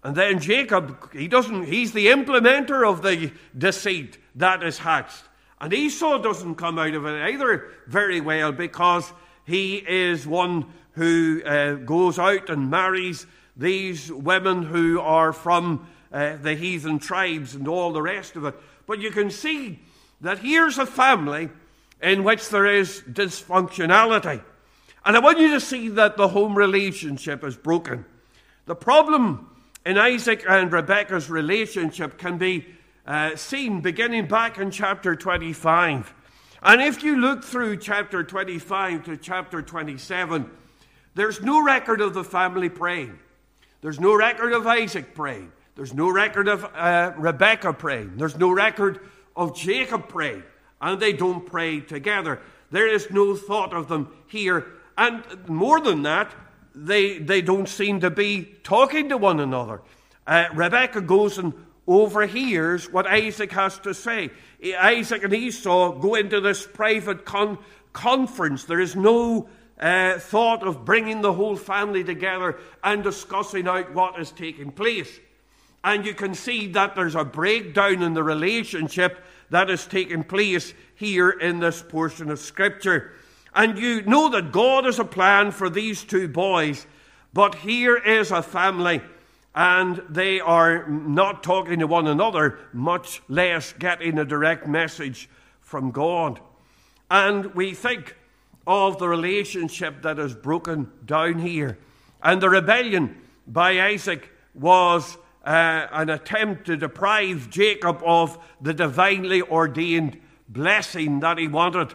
And 0.02 0.16
then 0.16 0.40
Jacob, 0.40 1.12
he 1.12 1.28
doesn't, 1.28 1.64
he's 1.64 1.92
the 1.92 2.06
implementer 2.06 2.88
of 2.88 3.02
the 3.02 3.32
deceit 3.56 4.18
that 4.36 4.62
is 4.62 4.78
hatched. 4.78 5.24
And 5.60 5.72
Esau 5.74 6.18
doesn't 6.18 6.54
come 6.54 6.78
out 6.78 6.94
of 6.94 7.04
it 7.04 7.22
either 7.34 7.68
very 7.86 8.20
well 8.20 8.50
because 8.50 9.12
he 9.44 9.76
is 9.76 10.26
one 10.26 10.72
who 10.92 11.42
uh, 11.44 11.74
goes 11.74 12.18
out 12.18 12.48
and 12.48 12.70
marries 12.70 13.26
these 13.56 14.10
women 14.10 14.62
who 14.62 15.00
are 15.00 15.34
from 15.34 15.86
uh, 16.12 16.36
the 16.36 16.54
heathen 16.54 16.98
tribes 16.98 17.54
and 17.54 17.68
all 17.68 17.92
the 17.92 18.00
rest 18.00 18.36
of 18.36 18.46
it. 18.46 18.54
But 18.86 19.00
you 19.00 19.10
can 19.10 19.30
see 19.30 19.80
that 20.22 20.38
here's 20.38 20.78
a 20.78 20.86
family 20.86 21.50
in 22.02 22.24
which 22.24 22.48
there 22.48 22.66
is 22.66 23.02
dysfunctionality. 23.02 24.42
And 25.04 25.16
I 25.16 25.20
want 25.20 25.38
you 25.38 25.52
to 25.52 25.60
see 25.60 25.88
that 25.90 26.16
the 26.16 26.28
home 26.28 26.56
relationship 26.56 27.44
is 27.44 27.56
broken. 27.56 28.06
The 28.66 28.74
problem 28.74 29.49
in 29.84 29.96
Isaac 29.98 30.44
and 30.48 30.70
Rebekah's 30.72 31.30
relationship 31.30 32.18
can 32.18 32.38
be 32.38 32.66
uh, 33.06 33.36
seen 33.36 33.80
beginning 33.80 34.26
back 34.26 34.58
in 34.58 34.70
chapter 34.70 35.16
25. 35.16 36.14
And 36.62 36.82
if 36.82 37.02
you 37.02 37.16
look 37.16 37.42
through 37.42 37.78
chapter 37.78 38.22
25 38.22 39.04
to 39.04 39.16
chapter 39.16 39.62
27, 39.62 40.50
there's 41.14 41.40
no 41.40 41.64
record 41.64 42.00
of 42.00 42.14
the 42.14 42.24
family 42.24 42.68
praying. 42.68 43.18
There's 43.80 43.98
no 43.98 44.14
record 44.14 44.52
of 44.52 44.66
Isaac 44.66 45.14
praying. 45.14 45.50
There's 45.74 45.94
no 45.94 46.10
record 46.10 46.48
of 46.48 46.64
uh, 46.74 47.72
praying. 47.72 48.16
There's 48.16 48.36
no 48.36 48.50
record 48.50 49.00
of 49.34 49.56
Jacob 49.56 50.08
praying. 50.08 50.42
And 50.82 51.00
they 51.00 51.14
don't 51.14 51.46
pray 51.46 51.80
together. 51.80 52.40
There 52.70 52.86
is 52.86 53.10
no 53.10 53.34
thought 53.34 53.72
of 53.72 53.88
them 53.88 54.12
here. 54.26 54.66
And 54.98 55.24
more 55.48 55.80
than 55.80 56.02
that, 56.02 56.34
they, 56.74 57.18
they 57.18 57.42
don't 57.42 57.68
seem 57.68 58.00
to 58.00 58.10
be 58.10 58.44
talking 58.62 59.08
to 59.08 59.16
one 59.16 59.40
another. 59.40 59.82
Uh, 60.26 60.46
Rebekah 60.54 61.02
goes 61.02 61.38
and 61.38 61.52
overhears 61.86 62.90
what 62.92 63.06
Isaac 63.06 63.52
has 63.52 63.78
to 63.80 63.94
say. 63.94 64.30
Isaac 64.78 65.24
and 65.24 65.34
Esau 65.34 65.98
go 65.98 66.14
into 66.14 66.40
this 66.40 66.66
private 66.66 67.24
con- 67.24 67.58
conference. 67.92 68.64
There 68.64 68.80
is 68.80 68.94
no 68.94 69.48
uh, 69.78 70.18
thought 70.18 70.62
of 70.62 70.84
bringing 70.84 71.22
the 71.22 71.32
whole 71.32 71.56
family 71.56 72.04
together 72.04 72.58
and 72.84 73.02
discussing 73.02 73.66
out 73.66 73.94
what 73.94 74.20
is 74.20 74.30
taking 74.30 74.70
place. 74.70 75.18
And 75.82 76.04
you 76.04 76.14
can 76.14 76.34
see 76.34 76.68
that 76.72 76.94
there's 76.94 77.14
a 77.14 77.24
breakdown 77.24 78.02
in 78.02 78.12
the 78.12 78.22
relationship 78.22 79.24
that 79.48 79.70
is 79.70 79.86
taking 79.86 80.22
place 80.22 80.74
here 80.94 81.30
in 81.30 81.58
this 81.58 81.82
portion 81.82 82.30
of 82.30 82.38
Scripture. 82.38 83.12
And 83.54 83.78
you 83.78 84.02
know 84.02 84.28
that 84.30 84.52
God 84.52 84.84
has 84.84 84.98
a 84.98 85.04
plan 85.04 85.50
for 85.50 85.68
these 85.68 86.04
two 86.04 86.28
boys, 86.28 86.86
but 87.32 87.56
here 87.56 87.96
is 87.96 88.30
a 88.30 88.42
family, 88.42 89.02
and 89.54 90.02
they 90.08 90.40
are 90.40 90.86
not 90.88 91.42
talking 91.42 91.80
to 91.80 91.86
one 91.86 92.06
another, 92.06 92.58
much 92.72 93.22
less 93.28 93.72
getting 93.72 94.18
a 94.18 94.24
direct 94.24 94.66
message 94.66 95.28
from 95.60 95.90
God. 95.90 96.40
And 97.10 97.54
we 97.54 97.74
think 97.74 98.16
of 98.66 98.98
the 98.98 99.08
relationship 99.08 100.02
that 100.02 100.18
is 100.18 100.34
broken 100.34 100.90
down 101.04 101.40
here. 101.40 101.78
And 102.22 102.40
the 102.40 102.50
rebellion 102.50 103.16
by 103.46 103.80
Isaac 103.80 104.30
was 104.54 105.16
uh, 105.44 105.86
an 105.92 106.10
attempt 106.10 106.66
to 106.66 106.76
deprive 106.76 107.50
Jacob 107.50 108.00
of 108.04 108.38
the 108.60 108.74
divinely 108.74 109.42
ordained 109.42 110.20
blessing 110.48 111.20
that 111.20 111.38
he 111.38 111.48
wanted. 111.48 111.94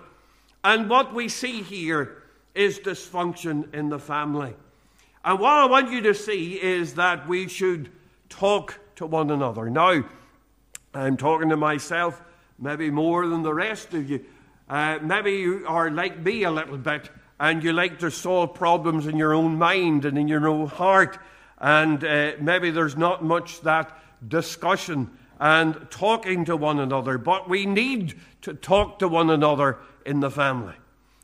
And 0.65 0.89
what 0.89 1.13
we 1.13 1.29
see 1.29 1.61
here 1.61 2.23
is 2.55 2.79
dysfunction 2.79 3.71
in 3.71 3.89
the 3.89 3.99
family. 3.99 4.55
And 5.23 5.39
what 5.39 5.53
I 5.53 5.65
want 5.65 5.91
you 5.91 6.01
to 6.01 6.15
see 6.15 6.59
is 6.59 6.95
that 6.95 7.27
we 7.27 7.47
should 7.47 7.91
talk 8.29 8.79
to 8.95 9.05
one 9.05 9.29
another. 9.29 9.69
Now, 9.69 10.03
I'm 10.91 11.17
talking 11.17 11.49
to 11.49 11.55
myself, 11.55 12.19
maybe 12.57 12.89
more 12.89 13.27
than 13.27 13.43
the 13.43 13.53
rest 13.53 13.93
of 13.93 14.09
you. 14.09 14.25
Uh, 14.67 14.97
maybe 15.03 15.33
you 15.33 15.65
are 15.67 15.91
like 15.91 16.17
me 16.17 16.45
a 16.45 16.51
little 16.51 16.79
bit, 16.79 17.11
and 17.39 17.63
you 17.63 17.71
like 17.71 17.99
to 17.99 18.09
solve 18.09 18.55
problems 18.55 19.05
in 19.05 19.17
your 19.17 19.35
own 19.35 19.59
mind 19.59 20.03
and 20.03 20.17
in 20.17 20.27
your 20.27 20.47
own 20.47 20.65
heart. 20.65 21.19
And 21.59 22.03
uh, 22.03 22.31
maybe 22.39 22.71
there's 22.71 22.97
not 22.97 23.23
much 23.23 23.61
that 23.61 23.95
discussion 24.27 25.11
and 25.39 25.91
talking 25.91 26.45
to 26.45 26.57
one 26.57 26.79
another, 26.79 27.19
but 27.19 27.47
we 27.47 27.67
need 27.67 28.19
to 28.41 28.55
talk 28.55 28.97
to 28.99 29.07
one 29.07 29.29
another 29.29 29.77
in 30.05 30.19
the 30.19 30.31
family. 30.31 30.75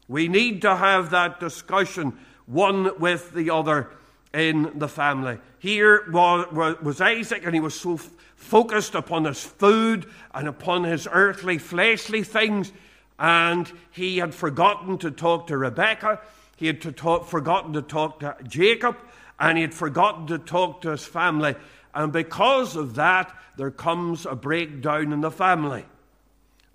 We 0.08 0.28
need 0.28 0.62
to 0.64 0.76
have 0.76 1.12
that 1.12 1.40
discussion, 1.40 2.18
one 2.46 3.00
with 3.00 3.34
the 3.34 3.50
other 3.52 3.90
in 4.34 4.78
the 4.78 4.88
family. 4.88 5.40
Here 5.60 6.10
was, 6.12 7.00
Isaac, 7.02 7.44
and 7.46 7.54
he 7.54 7.62
was 7.62 7.76
so 7.76 7.96
f- 7.96 8.10
focused 8.36 8.96
upon 8.96 9.26
his 9.26 9.44
food 9.44 10.06
and 10.34 10.48
upon 10.48 10.84
his 10.84 11.08
earthly, 11.12 11.58
fleshly 11.58 12.24
things, 12.24 12.72
and 13.20 13.72
he 13.92 14.18
had 14.18 14.34
forgotten 14.34 14.98
to 15.00 15.12
talk 15.12 15.48
to 15.48 15.58
Rebekah. 15.58 16.20
He 16.58 16.68
had 16.68 16.82
to 16.82 16.92
talk, 16.92 17.28
forgotten 17.28 17.74
to 17.74 17.82
talk 17.82 18.20
to 18.22 18.36
Jacob, 18.48 18.98
and 19.40 19.58
he 19.58 19.62
had 19.62 19.74
forgotten 19.74 20.28
to 20.28 20.38
talk 20.38 20.82
to 20.82 20.92
his 20.92 21.06
family. 21.06 21.56
And 21.94 22.12
because 22.12 22.76
of 22.76 22.96
that, 22.96 23.36
there 23.58 23.72
comes 23.72 24.26
a 24.26 24.36
breakdown 24.36 25.14
in 25.14 25.22
the 25.22 25.32
family. 25.32 25.86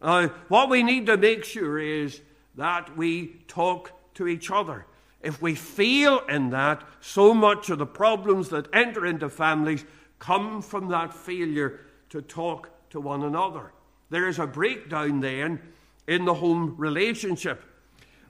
Now, 0.03 0.29
what 0.49 0.69
we 0.69 0.83
need 0.83 1.07
to 1.07 1.17
make 1.17 1.45
sure 1.45 1.79
is 1.79 2.21
that 2.57 2.97
we 2.97 3.37
talk 3.49 3.93
to 4.15 4.29
each 4.29 4.51
other. 4.51 4.87
If 5.23 5.43
we 5.43 5.55
fail 5.55 6.21
in 6.29 6.51
that, 6.51 6.85
so 7.01 7.35
much 7.35 7.71
of 7.71 7.79
the 7.79 7.87
problems 7.87 8.51
that 8.51 8.69
enter 8.73 9.07
into 9.07 9.29
families 9.29 9.85
come 10.19 10.63
from 10.63 10.89
that 10.89 11.13
failure 11.13 11.81
to 12.11 12.23
talk 12.23 12.71
to 12.91 13.01
one 13.01 13.25
another. 13.25 13.73
There 14.11 14.29
is 14.29 14.39
a 14.39 14.47
breakdown 14.47 15.21
then 15.21 15.61
in 16.07 16.25
the 16.25 16.35
home 16.35 16.75
relationship. 16.77 17.65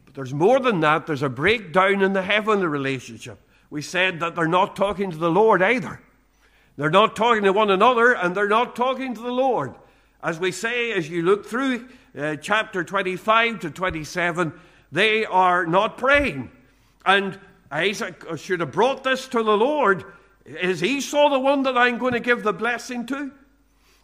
But 0.04 0.14
there's 0.14 0.32
more 0.32 0.61
than 0.61 0.80
that, 0.80 1.06
there's 1.06 1.23
a 1.23 1.28
breakdown 1.28 2.02
in 2.02 2.12
the 2.12 2.23
heavenly 2.23 2.66
relationship. 2.66 3.38
We 3.68 3.82
said 3.82 4.20
that 4.20 4.35
they're 4.35 4.46
not 4.46 4.76
talking 4.76 5.11
to 5.11 5.16
the 5.16 5.30
Lord 5.30 5.62
either. 5.62 6.00
They're 6.76 6.90
not 6.90 7.16
talking 7.16 7.42
to 7.42 7.52
one 7.52 7.70
another, 7.70 8.12
and 8.12 8.35
they're 8.35 8.49
not 8.49 8.76
talking 8.76 9.14
to 9.14 9.20
the 9.20 9.32
Lord. 9.32 9.75
As 10.23 10.40
we 10.40 10.52
say, 10.52 10.92
as 10.92 11.08
you 11.08 11.23
look 11.23 11.46
through 11.46 11.88
uh, 12.18 12.37
chapter 12.37 12.82
25 12.82 13.61
to 13.61 13.70
27, 13.70 14.52
they 14.92 15.25
are 15.25 15.66
not 15.66 15.99
praying. 15.99 16.50
And 17.04 17.38
Isaac 17.70 18.25
should 18.37 18.61
have 18.61 18.73
brought 18.73 19.04
this 19.04 19.28
to 19.28 19.42
the 19.42 19.56
Lord. 19.56 20.04
Is 20.44 20.82
Esau 20.82 21.28
the 21.30 21.40
one 21.40 21.64
that 21.64 21.76
I'm 21.76 21.99
going 21.99 22.14
to 22.14 22.20
give 22.20 22.42
the 22.42 22.52
blessing 22.52 23.06
to? 23.06 23.32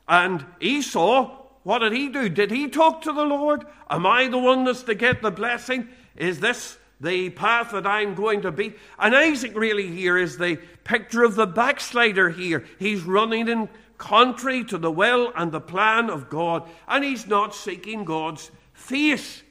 And 0.09 0.45
Esau, 0.61 1.31
what 1.63 1.79
did 1.79 1.93
he 1.93 2.09
do? 2.09 2.29
Did 2.29 2.51
he 2.51 2.69
talk 2.69 3.03
to 3.03 3.13
the 3.13 3.25
Lord? 3.25 3.65
Am 3.89 4.07
I 4.07 4.29
the 4.29 4.39
one 4.39 4.65
that's 4.65 4.83
to 4.85 4.95
get 4.95 5.23
the 5.23 5.31
blessing? 5.31 5.89
Is 6.17 6.41
this 6.41 6.77
the 7.01 7.31
path 7.31 7.71
that 7.73 7.87
I'm 7.87 8.15
going 8.15 8.43
to 8.43 8.53
be? 8.53 8.75
And 8.99 9.15
Isaac 9.15 9.57
really 9.57 9.89
here 9.89 10.19
is 10.19 10.37
the 10.37 10.59
picture 10.85 11.23
of 11.23 11.37
the 11.37 11.47
backslider 11.47 12.31
here. 12.31 12.65
He's 12.79 13.03
running 13.03 13.49
in 13.49 13.69
contrary 14.03 14.65
to 14.65 14.79
the 14.79 14.91
will 14.91 15.33
and 15.37 15.53
the 15.53 15.61
plan 15.61 16.11
of 16.11 16.29
God, 16.29 16.69
and 16.89 17.05
he's 17.05 17.29
not 17.29 17.55
seeking 17.55 18.05
God's 18.05 18.51
face. 18.73 19.45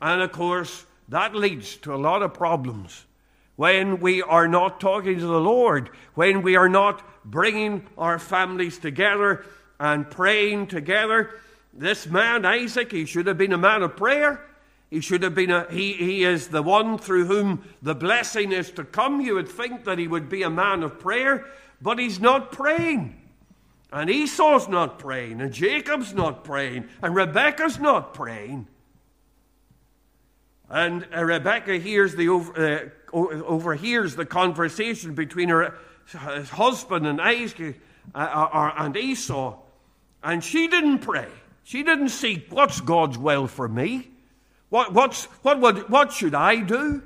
And 0.00 0.22
of 0.22 0.32
course, 0.32 0.86
that 1.10 1.34
leads 1.34 1.76
to 1.78 1.94
a 1.94 1.96
lot 1.96 2.22
of 2.22 2.32
problems. 2.32 3.04
When 3.56 4.00
we 4.00 4.22
are 4.22 4.48
not 4.48 4.80
talking 4.80 5.18
to 5.18 5.26
the 5.26 5.40
Lord, 5.40 5.90
when 6.14 6.40
we 6.40 6.56
are 6.56 6.68
not 6.68 7.04
bringing 7.26 7.86
our 7.98 8.18
families 8.18 8.78
together 8.78 9.44
and 9.78 10.10
praying 10.10 10.68
together, 10.68 11.38
this 11.74 12.06
man, 12.06 12.46
Isaac, 12.46 12.90
he 12.90 13.04
should 13.04 13.26
have 13.26 13.36
been 13.36 13.52
a 13.52 13.58
man 13.58 13.82
of 13.82 13.96
prayer. 13.96 14.46
He 14.88 15.02
should 15.02 15.22
have 15.22 15.34
been 15.34 15.50
a, 15.50 15.66
he, 15.70 15.92
he 15.92 16.24
is 16.24 16.48
the 16.48 16.62
one 16.62 16.96
through 16.96 17.26
whom 17.26 17.64
the 17.82 17.94
blessing 17.94 18.50
is 18.50 18.70
to 18.72 18.84
come. 18.84 19.20
You 19.20 19.34
would 19.34 19.48
think 19.48 19.84
that 19.84 19.98
he 19.98 20.08
would 20.08 20.30
be 20.30 20.42
a 20.42 20.48
man 20.48 20.82
of 20.82 20.98
prayer, 20.98 21.44
but 21.82 21.98
he's 21.98 22.18
not 22.18 22.50
praying. 22.50 23.27
And 23.90 24.10
Esau's 24.10 24.68
not 24.68 24.98
praying, 24.98 25.40
and 25.40 25.52
Jacob's 25.52 26.12
not 26.12 26.44
praying, 26.44 26.88
and 27.02 27.14
Rebecca's 27.14 27.78
not 27.78 28.12
praying. 28.12 28.68
And 30.68 31.06
uh, 31.16 31.24
Rebekah 31.24 31.78
hears 31.78 32.14
the 32.14 32.28
over, 32.28 32.92
uh, 33.14 33.16
overhears 33.16 34.14
the 34.14 34.26
conversation 34.26 35.14
between 35.14 35.48
her 35.48 35.78
husband 36.12 37.06
and 37.06 37.18
Isaac 37.18 37.80
uh, 38.14 38.18
uh, 38.18 38.74
and 38.76 38.94
Esau, 38.94 39.56
and 40.22 40.44
she 40.44 40.68
didn't 40.68 40.98
pray. 40.98 41.28
She 41.64 41.82
didn't 41.82 42.10
seek 42.10 42.48
what's 42.50 42.82
God's 42.82 43.16
will 43.16 43.46
for 43.46 43.68
me. 43.68 44.08
What, 44.68 44.92
what's, 44.92 45.24
what, 45.42 45.60
would, 45.60 45.88
what 45.88 46.12
should 46.12 46.34
I 46.34 46.56
do? 46.56 47.02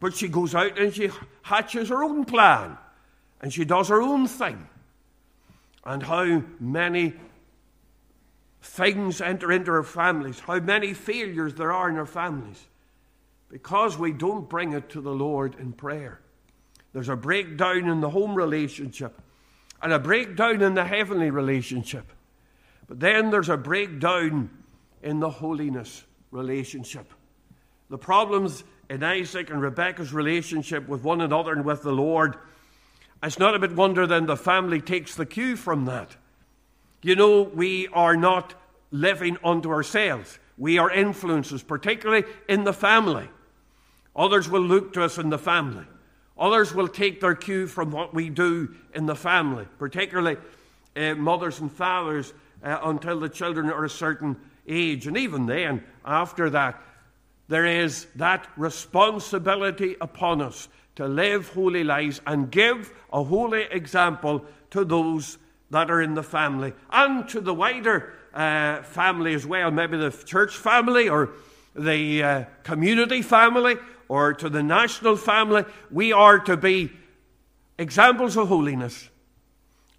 But 0.00 0.14
she 0.14 0.28
goes 0.28 0.54
out 0.54 0.78
and 0.78 0.94
she 0.94 1.10
hatches 1.40 1.88
her 1.88 2.04
own 2.04 2.26
plan, 2.26 2.76
and 3.40 3.50
she 3.50 3.64
does 3.64 3.88
her 3.88 4.02
own 4.02 4.26
thing 4.26 4.68
and 5.84 6.02
how 6.02 6.42
many 6.60 7.14
things 8.60 9.20
enter 9.20 9.52
into 9.52 9.70
our 9.70 9.82
families, 9.82 10.40
how 10.40 10.58
many 10.58 10.92
failures 10.92 11.54
there 11.54 11.72
are 11.72 11.88
in 11.88 11.96
our 11.96 12.06
families, 12.06 12.66
because 13.48 13.96
we 13.96 14.12
don't 14.12 14.48
bring 14.48 14.72
it 14.72 14.90
to 14.90 15.00
the 15.00 15.12
Lord 15.12 15.54
in 15.58 15.72
prayer. 15.72 16.20
There's 16.92 17.08
a 17.08 17.16
breakdown 17.16 17.88
in 17.88 18.00
the 18.00 18.10
home 18.10 18.34
relationship 18.34 19.20
and 19.82 19.92
a 19.92 19.98
breakdown 19.98 20.62
in 20.62 20.74
the 20.74 20.84
heavenly 20.84 21.30
relationship. 21.30 22.12
But 22.88 23.00
then 23.00 23.30
there's 23.30 23.48
a 23.48 23.56
breakdown 23.56 24.50
in 25.02 25.20
the 25.20 25.30
holiness 25.30 26.04
relationship. 26.30 27.12
The 27.90 27.98
problems 27.98 28.64
in 28.90 29.02
Isaac 29.02 29.50
and 29.50 29.60
Rebekah's 29.60 30.12
relationship 30.12 30.88
with 30.88 31.04
one 31.04 31.20
another 31.20 31.52
and 31.52 31.64
with 31.64 31.82
the 31.82 31.92
Lord, 31.92 32.36
it's 33.22 33.38
not 33.38 33.54
a 33.54 33.58
bit 33.58 33.74
wonder 33.74 34.06
then 34.06 34.26
the 34.26 34.36
family 34.36 34.80
takes 34.80 35.14
the 35.14 35.26
cue 35.26 35.56
from 35.56 35.86
that. 35.86 36.16
You 37.02 37.16
know, 37.16 37.42
we 37.42 37.88
are 37.88 38.16
not 38.16 38.54
living 38.90 39.38
unto 39.44 39.70
ourselves. 39.70 40.38
We 40.56 40.78
are 40.78 40.90
influences, 40.90 41.62
particularly 41.62 42.24
in 42.48 42.64
the 42.64 42.72
family. 42.72 43.28
Others 44.16 44.48
will 44.48 44.62
look 44.62 44.92
to 44.94 45.04
us 45.04 45.18
in 45.18 45.30
the 45.30 45.38
family. 45.38 45.84
Others 46.38 46.74
will 46.74 46.88
take 46.88 47.20
their 47.20 47.34
cue 47.34 47.66
from 47.66 47.90
what 47.90 48.14
we 48.14 48.30
do 48.30 48.74
in 48.94 49.06
the 49.06 49.14
family, 49.14 49.66
particularly 49.78 50.36
uh, 50.96 51.14
mothers 51.14 51.60
and 51.60 51.70
fathers 51.70 52.32
uh, 52.62 52.78
until 52.84 53.20
the 53.20 53.28
children 53.28 53.70
are 53.70 53.84
a 53.84 53.90
certain 53.90 54.36
age. 54.66 55.06
And 55.06 55.16
even 55.16 55.46
then, 55.46 55.82
after 56.04 56.50
that, 56.50 56.80
there 57.48 57.66
is 57.66 58.06
that 58.16 58.46
responsibility 58.56 59.96
upon 60.00 60.42
us 60.42 60.68
to 60.98 61.06
live 61.06 61.48
holy 61.50 61.84
lives 61.84 62.20
and 62.26 62.50
give 62.50 62.92
a 63.12 63.22
holy 63.22 63.62
example 63.70 64.44
to 64.68 64.84
those 64.84 65.38
that 65.70 65.92
are 65.92 66.02
in 66.02 66.14
the 66.14 66.24
family 66.24 66.72
and 66.90 67.28
to 67.28 67.40
the 67.40 67.54
wider 67.54 68.14
uh, 68.34 68.82
family 68.82 69.32
as 69.32 69.46
well, 69.46 69.70
maybe 69.70 69.96
the 69.96 70.10
church 70.10 70.56
family 70.56 71.08
or 71.08 71.30
the 71.76 72.20
uh, 72.20 72.44
community 72.64 73.22
family 73.22 73.76
or 74.08 74.34
to 74.34 74.48
the 74.48 74.60
national 74.60 75.16
family. 75.16 75.64
We 75.88 76.12
are 76.12 76.40
to 76.40 76.56
be 76.56 76.90
examples 77.78 78.36
of 78.36 78.48
holiness. 78.48 79.08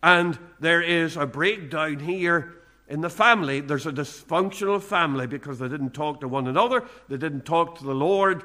And 0.04 0.38
there 0.60 0.82
is 0.82 1.16
a 1.16 1.26
breakdown 1.26 2.00
here 2.00 2.56
in 2.90 3.00
the 3.00 3.10
family. 3.10 3.62
There's 3.62 3.88
a 3.88 3.94
dysfunctional 3.94 4.82
family 4.82 5.28
because 5.28 5.60
they 5.60 5.70
didn't 5.70 5.94
talk 5.94 6.20
to 6.20 6.28
one 6.28 6.48
another, 6.48 6.84
they 7.08 7.16
didn't 7.16 7.46
talk 7.46 7.78
to 7.78 7.86
the 7.86 7.96
Lord. 7.96 8.44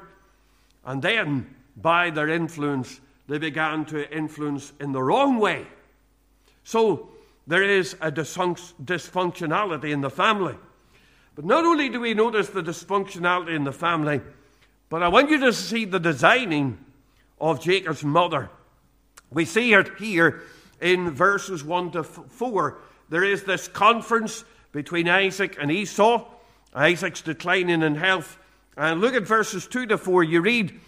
And 0.85 1.01
then, 1.01 1.53
by 1.75 2.09
their 2.09 2.29
influence, 2.29 3.01
they 3.27 3.37
began 3.37 3.85
to 3.85 4.11
influence 4.15 4.73
in 4.79 4.91
the 4.91 5.01
wrong 5.01 5.39
way. 5.39 5.65
So, 6.63 7.09
there 7.47 7.63
is 7.63 7.93
a 8.01 8.11
dysfunctionality 8.11 9.91
in 9.91 10.01
the 10.01 10.09
family. 10.09 10.55
But 11.35 11.45
not 11.45 11.65
only 11.65 11.89
do 11.89 11.99
we 11.99 12.13
notice 12.13 12.49
the 12.49 12.63
dysfunctionality 12.63 13.55
in 13.55 13.65
the 13.65 13.73
family, 13.73 14.21
but 14.89 15.03
I 15.03 15.09
want 15.09 15.29
you 15.29 15.39
to 15.41 15.53
see 15.53 15.85
the 15.85 15.99
designing 15.99 16.77
of 17.39 17.61
Jacob's 17.61 18.03
mother. 18.03 18.49
We 19.29 19.45
see 19.45 19.73
it 19.73 19.89
here 19.99 20.43
in 20.81 21.11
verses 21.11 21.63
1 21.63 21.91
to 21.91 22.03
4. 22.03 22.77
There 23.09 23.23
is 23.23 23.43
this 23.43 23.67
conference 23.67 24.43
between 24.71 25.07
Isaac 25.07 25.57
and 25.59 25.71
Esau. 25.71 26.25
Isaac's 26.73 27.21
declining 27.21 27.81
in 27.81 27.95
health. 27.95 28.37
And 28.77 29.01
look 29.01 29.13
at 29.13 29.23
verses 29.23 29.67
2 29.67 29.87
to 29.87 29.97
4. 29.97 30.23
You 30.23 30.41
read 30.41 30.79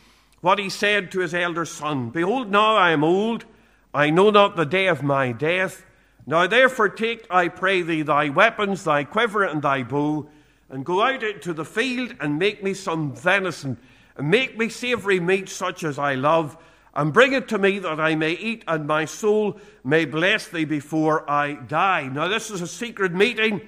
what 0.41 0.59
he 0.59 0.69
said 0.69 1.11
to 1.11 1.19
his 1.19 1.33
elder 1.33 1.65
son 1.65 2.09
Behold, 2.09 2.49
now 2.49 2.75
I 2.75 2.91
am 2.91 3.03
old. 3.03 3.45
I 3.93 4.09
know 4.09 4.29
not 4.29 4.55
the 4.55 4.65
day 4.65 4.87
of 4.87 5.01
my 5.01 5.31
death. 5.31 5.85
Now 6.25 6.45
therefore 6.45 6.89
take, 6.89 7.25
I 7.29 7.47
pray 7.47 7.81
thee, 7.81 8.01
thy 8.01 8.29
weapons, 8.29 8.83
thy 8.83 9.05
quiver, 9.05 9.43
and 9.43 9.61
thy 9.61 9.83
bow, 9.83 10.27
and 10.69 10.85
go 10.85 11.01
out 11.01 11.23
into 11.23 11.53
the 11.53 11.65
field 11.65 12.13
and 12.19 12.37
make 12.37 12.61
me 12.61 12.73
some 12.73 13.15
venison, 13.15 13.77
and 14.17 14.29
make 14.29 14.57
me 14.57 14.67
savoury 14.67 15.19
meat 15.19 15.47
such 15.47 15.83
as 15.83 15.97
I 15.97 16.15
love, 16.15 16.57
and 16.93 17.13
bring 17.13 17.31
it 17.31 17.47
to 17.49 17.57
me 17.57 17.79
that 17.79 17.99
I 17.99 18.15
may 18.15 18.33
eat, 18.33 18.63
and 18.67 18.85
my 18.85 19.05
soul 19.05 19.57
may 19.83 20.03
bless 20.03 20.47
thee 20.47 20.65
before 20.65 21.29
I 21.29 21.53
die. 21.53 22.09
Now 22.09 22.27
this 22.27 22.51
is 22.51 22.61
a 22.61 22.67
secret 22.67 23.13
meeting. 23.13 23.61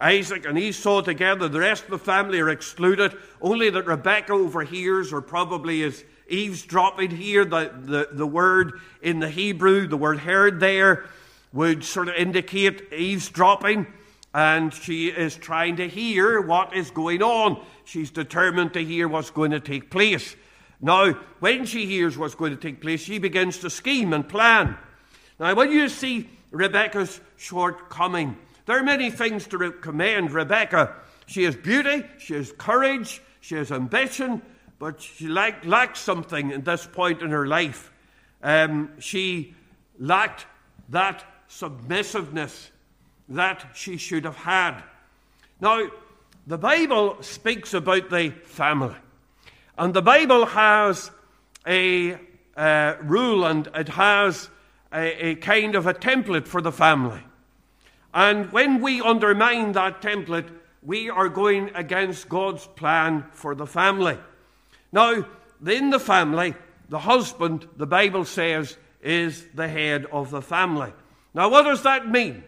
Isaac 0.00 0.46
and 0.46 0.58
Esau 0.58 1.02
together, 1.02 1.48
the 1.48 1.60
rest 1.60 1.84
of 1.84 1.90
the 1.90 1.98
family 1.98 2.40
are 2.40 2.48
excluded. 2.48 3.16
Only 3.40 3.70
that 3.70 3.86
Rebekah 3.86 4.32
overhears, 4.32 5.12
or 5.12 5.20
probably 5.20 5.82
is 5.82 6.04
eavesdropping 6.28 7.10
here, 7.10 7.44
the, 7.44 7.72
the, 7.74 8.08
the 8.12 8.26
word 8.26 8.80
in 9.02 9.20
the 9.20 9.28
Hebrew, 9.28 9.86
the 9.86 9.96
word 9.96 10.18
heard 10.18 10.60
there 10.60 11.04
would 11.52 11.84
sort 11.84 12.08
of 12.08 12.14
indicate 12.14 12.92
eavesdropping, 12.92 13.86
and 14.34 14.72
she 14.72 15.08
is 15.08 15.36
trying 15.36 15.76
to 15.76 15.88
hear 15.88 16.40
what 16.40 16.74
is 16.74 16.90
going 16.90 17.22
on. 17.22 17.62
She's 17.84 18.10
determined 18.10 18.72
to 18.72 18.84
hear 18.84 19.06
what's 19.06 19.30
going 19.30 19.50
to 19.50 19.60
take 19.60 19.90
place. 19.90 20.34
Now, 20.80 21.12
when 21.38 21.66
she 21.66 21.86
hears 21.86 22.16
what's 22.16 22.34
going 22.34 22.50
to 22.50 22.60
take 22.60 22.80
place, 22.80 23.00
she 23.02 23.18
begins 23.18 23.58
to 23.58 23.70
scheme 23.70 24.12
and 24.12 24.28
plan. 24.28 24.76
Now, 25.38 25.54
when 25.54 25.70
you 25.70 25.88
see 25.88 26.28
Rebecca's 26.50 27.20
shortcoming, 27.36 28.36
there 28.66 28.78
are 28.78 28.82
many 28.82 29.10
things 29.10 29.46
to 29.48 29.72
commend 29.72 30.30
Rebecca. 30.30 30.94
She 31.26 31.44
has 31.44 31.56
beauty, 31.56 32.04
she 32.18 32.34
has 32.34 32.52
courage, 32.52 33.22
she 33.40 33.56
has 33.56 33.72
ambition, 33.72 34.42
but 34.78 35.00
she 35.00 35.28
lack, 35.28 35.64
lacks 35.64 36.00
something 36.00 36.52
at 36.52 36.64
this 36.64 36.86
point 36.86 37.22
in 37.22 37.30
her 37.30 37.46
life. 37.46 37.92
Um, 38.42 38.90
she 38.98 39.54
lacked 39.98 40.46
that 40.88 41.24
submissiveness 41.48 42.70
that 43.28 43.70
she 43.74 43.96
should 43.96 44.24
have 44.24 44.36
had. 44.36 44.82
Now, 45.60 45.88
the 46.46 46.58
Bible 46.58 47.22
speaks 47.22 47.72
about 47.72 48.10
the 48.10 48.30
family, 48.44 48.96
and 49.78 49.94
the 49.94 50.02
Bible 50.02 50.46
has 50.46 51.10
a 51.66 52.18
uh, 52.56 52.94
rule 53.02 53.46
and 53.46 53.68
it 53.74 53.88
has 53.88 54.50
a, 54.92 55.28
a 55.28 55.34
kind 55.36 55.74
of 55.74 55.86
a 55.86 55.94
template 55.94 56.46
for 56.46 56.60
the 56.60 56.72
family. 56.72 57.20
And 58.14 58.52
when 58.52 58.80
we 58.80 59.00
undermine 59.00 59.72
that 59.72 60.02
template, 60.02 60.50
we 60.82 61.08
are 61.08 61.28
going 61.28 61.70
against 61.74 62.28
God's 62.28 62.66
plan 62.66 63.24
for 63.32 63.54
the 63.54 63.66
family. 63.66 64.18
Now, 64.92 65.24
in 65.66 65.90
the 65.90 66.00
family, 66.00 66.54
the 66.88 66.98
husband, 66.98 67.66
the 67.76 67.86
Bible 67.86 68.24
says, 68.24 68.76
is 69.00 69.46
the 69.54 69.68
head 69.68 70.06
of 70.12 70.30
the 70.30 70.42
family. 70.42 70.92
Now, 71.34 71.48
what 71.48 71.62
does 71.62 71.82
that 71.82 72.08
mean? 72.08 72.44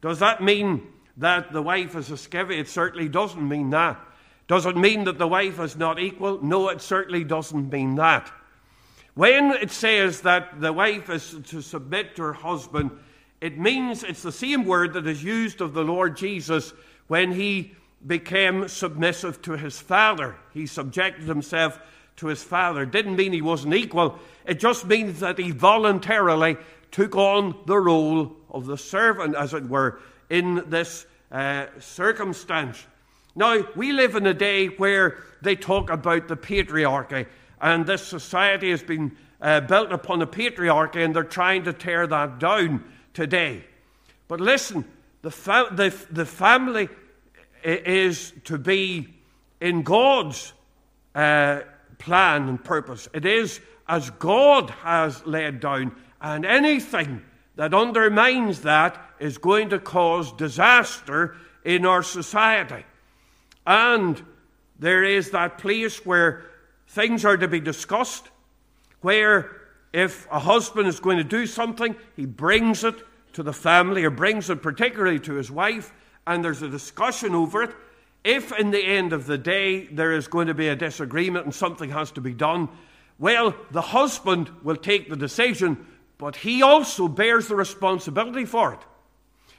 Does 0.00 0.18
that 0.18 0.42
mean 0.42 0.86
that 1.18 1.52
the 1.52 1.62
wife 1.62 1.94
is 1.96 2.10
a 2.10 2.14
skivvy? 2.14 2.58
It 2.58 2.68
certainly 2.68 3.08
doesn't 3.08 3.48
mean 3.48 3.70
that. 3.70 4.00
Does 4.48 4.66
it 4.66 4.76
mean 4.76 5.04
that 5.04 5.18
the 5.18 5.26
wife 5.26 5.58
is 5.60 5.76
not 5.76 5.98
equal? 5.98 6.42
No, 6.42 6.68
it 6.68 6.80
certainly 6.80 7.24
doesn't 7.24 7.72
mean 7.72 7.96
that. 7.96 8.30
When 9.14 9.52
it 9.52 9.70
says 9.70 10.20
that 10.22 10.60
the 10.60 10.72
wife 10.72 11.08
is 11.08 11.36
to 11.46 11.62
submit 11.62 12.16
to 12.16 12.22
her 12.22 12.32
husband, 12.32 12.90
it 13.40 13.58
means 13.58 14.02
it's 14.02 14.22
the 14.22 14.32
same 14.32 14.64
word 14.64 14.94
that 14.94 15.06
is 15.06 15.22
used 15.22 15.60
of 15.60 15.74
the 15.74 15.84
Lord 15.84 16.16
Jesus 16.16 16.72
when 17.06 17.32
he 17.32 17.72
became 18.06 18.68
submissive 18.68 19.42
to 19.42 19.52
his 19.52 19.78
father. 19.78 20.36
He 20.54 20.66
subjected 20.66 21.24
himself 21.24 21.78
to 22.16 22.28
his 22.28 22.42
father. 22.42 22.82
It 22.82 22.92
didn't 22.92 23.16
mean 23.16 23.32
he 23.32 23.42
wasn't 23.42 23.74
equal, 23.74 24.18
it 24.46 24.58
just 24.58 24.86
means 24.86 25.20
that 25.20 25.38
he 25.38 25.50
voluntarily 25.50 26.56
took 26.90 27.14
on 27.16 27.58
the 27.66 27.78
role 27.78 28.36
of 28.50 28.66
the 28.66 28.78
servant, 28.78 29.34
as 29.34 29.52
it 29.52 29.68
were, 29.68 30.00
in 30.30 30.64
this 30.70 31.04
uh, 31.30 31.66
circumstance. 31.78 32.82
Now, 33.34 33.66
we 33.74 33.92
live 33.92 34.14
in 34.14 34.26
a 34.26 34.32
day 34.32 34.68
where 34.68 35.18
they 35.42 35.56
talk 35.56 35.90
about 35.90 36.28
the 36.28 36.36
patriarchy, 36.36 37.26
and 37.60 37.84
this 37.84 38.06
society 38.06 38.70
has 38.70 38.82
been 38.82 39.14
uh, 39.42 39.60
built 39.60 39.92
upon 39.92 40.20
the 40.20 40.26
patriarchy, 40.26 41.04
and 41.04 41.14
they're 41.14 41.24
trying 41.24 41.64
to 41.64 41.72
tear 41.74 42.06
that 42.06 42.38
down 42.38 42.82
today. 43.16 43.64
But 44.28 44.40
listen, 44.40 44.84
the, 45.22 45.30
fa- 45.30 45.70
the, 45.72 45.92
the 46.10 46.26
family 46.26 46.88
is 47.64 48.32
to 48.44 48.58
be 48.58 49.08
in 49.60 49.82
God's 49.82 50.52
uh, 51.14 51.60
plan 51.98 52.48
and 52.48 52.62
purpose. 52.62 53.08
It 53.14 53.24
is 53.24 53.60
as 53.88 54.10
God 54.10 54.70
has 54.70 55.24
laid 55.26 55.60
down 55.60 55.96
and 56.20 56.44
anything 56.44 57.22
that 57.56 57.72
undermines 57.72 58.60
that 58.62 59.00
is 59.18 59.38
going 59.38 59.70
to 59.70 59.78
cause 59.78 60.30
disaster 60.32 61.36
in 61.64 61.86
our 61.86 62.02
society. 62.02 62.84
And 63.66 64.22
there 64.78 65.02
is 65.02 65.30
that 65.30 65.56
place 65.56 66.04
where 66.04 66.44
things 66.88 67.24
are 67.24 67.38
to 67.38 67.48
be 67.48 67.60
discussed, 67.60 68.28
where 69.00 69.55
if 69.96 70.28
a 70.30 70.38
husband 70.38 70.86
is 70.88 71.00
going 71.00 71.18
to 71.18 71.24
do 71.24 71.46
something, 71.46 71.96
he 72.14 72.26
brings 72.26 72.84
it 72.84 72.94
to 73.32 73.42
the 73.42 73.52
family 73.52 74.04
or 74.04 74.10
brings 74.10 74.50
it 74.50 74.62
particularly 74.62 75.18
to 75.20 75.34
his 75.34 75.50
wife, 75.50 75.92
and 76.26 76.44
there's 76.44 76.62
a 76.62 76.68
discussion 76.68 77.34
over 77.34 77.62
it. 77.62 77.74
If 78.22 78.52
in 78.52 78.70
the 78.70 78.84
end 78.84 79.12
of 79.12 79.26
the 79.26 79.38
day 79.38 79.86
there 79.86 80.12
is 80.12 80.28
going 80.28 80.48
to 80.48 80.54
be 80.54 80.68
a 80.68 80.76
disagreement 80.76 81.44
and 81.44 81.54
something 81.54 81.90
has 81.90 82.10
to 82.12 82.20
be 82.20 82.34
done, 82.34 82.68
well, 83.18 83.54
the 83.70 83.82
husband 83.82 84.50
will 84.62 84.76
take 84.76 85.08
the 85.08 85.16
decision 85.16 85.86
but 86.18 86.36
he 86.36 86.62
also 86.62 87.08
bears 87.08 87.48
the 87.48 87.56
responsibility 87.56 88.44
for 88.44 88.74
it. 88.74 88.80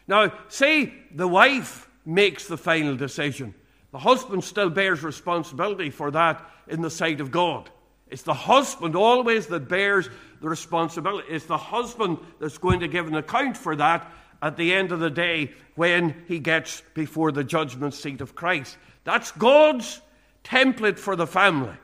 Now, 0.07 0.33
say 0.47 0.93
the 1.13 1.27
wife 1.27 1.89
makes 2.05 2.47
the 2.47 2.57
final 2.57 2.95
decision. 2.95 3.53
The 3.91 3.99
husband 3.99 4.43
still 4.43 4.69
bears 4.69 5.03
responsibility 5.03 5.89
for 5.89 6.11
that 6.11 6.49
in 6.67 6.81
the 6.81 6.89
sight 6.89 7.21
of 7.21 7.31
God. 7.31 7.69
It's 8.09 8.23
the 8.23 8.33
husband 8.33 8.95
always 8.95 9.47
that 9.47 9.67
bears 9.67 10.09
the 10.41 10.49
responsibility. 10.49 11.27
It's 11.29 11.45
the 11.45 11.57
husband 11.57 12.17
that's 12.39 12.57
going 12.57 12.79
to 12.81 12.87
give 12.87 13.07
an 13.07 13.15
account 13.15 13.57
for 13.57 13.75
that 13.75 14.11
at 14.41 14.57
the 14.57 14.73
end 14.73 14.91
of 14.91 14.99
the 14.99 15.09
day 15.09 15.51
when 15.75 16.23
he 16.27 16.39
gets 16.39 16.81
before 16.93 17.31
the 17.31 17.43
judgment 17.43 17.93
seat 17.93 18.21
of 18.21 18.35
Christ. 18.35 18.77
That's 19.03 19.31
God's 19.31 20.01
template 20.43 20.99
for 20.99 21.15
the 21.15 21.27
family. 21.27 21.75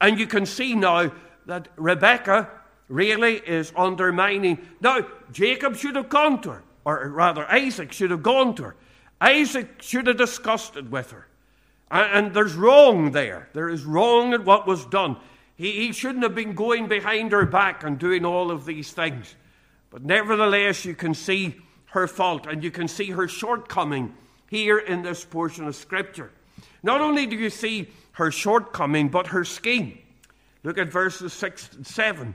And 0.00 0.18
you 0.18 0.26
can 0.26 0.46
see 0.46 0.74
now 0.74 1.12
that 1.46 1.68
Rebecca 1.76 2.50
really 2.88 3.36
is 3.36 3.72
undermining. 3.76 4.58
Now, 4.80 5.06
Jacob 5.32 5.76
should 5.76 5.96
have 5.96 6.08
gone 6.08 6.40
to 6.42 6.50
her, 6.50 6.64
or 6.84 7.08
rather, 7.08 7.50
Isaac 7.50 7.92
should 7.92 8.10
have 8.10 8.22
gone 8.22 8.54
to 8.56 8.64
her. 8.64 8.76
Isaac 9.20 9.82
should 9.82 10.06
have 10.06 10.18
discussed 10.18 10.76
it 10.76 10.90
with 10.90 11.10
her. 11.10 11.26
And, 11.90 12.26
and 12.26 12.34
there's 12.34 12.54
wrong 12.54 13.12
there. 13.12 13.48
There 13.52 13.68
is 13.68 13.84
wrong 13.84 14.34
in 14.34 14.44
what 14.44 14.66
was 14.66 14.84
done. 14.86 15.16
He, 15.56 15.72
he 15.86 15.92
shouldn't 15.92 16.22
have 16.22 16.34
been 16.34 16.54
going 16.54 16.86
behind 16.86 17.32
her 17.32 17.46
back 17.46 17.82
and 17.82 17.98
doing 17.98 18.24
all 18.24 18.50
of 18.50 18.64
these 18.64 18.92
things. 18.92 19.34
But 19.90 20.04
nevertheless, 20.04 20.84
you 20.84 20.94
can 20.94 21.14
see 21.14 21.56
her 21.86 22.06
fault 22.06 22.46
and 22.46 22.62
you 22.62 22.70
can 22.70 22.88
see 22.88 23.10
her 23.10 23.28
shortcoming 23.28 24.14
here 24.48 24.78
in 24.78 25.02
this 25.02 25.24
portion 25.24 25.66
of 25.66 25.74
Scripture. 25.74 26.30
Not 26.82 27.00
only 27.00 27.26
do 27.26 27.36
you 27.36 27.50
see 27.50 27.88
her 28.12 28.30
shortcoming, 28.30 29.08
but 29.08 29.28
her 29.28 29.44
scheme. 29.44 29.98
Look 30.62 30.78
at 30.78 30.88
verses 30.88 31.32
6 31.32 31.70
and 31.76 31.86
7. 31.86 32.34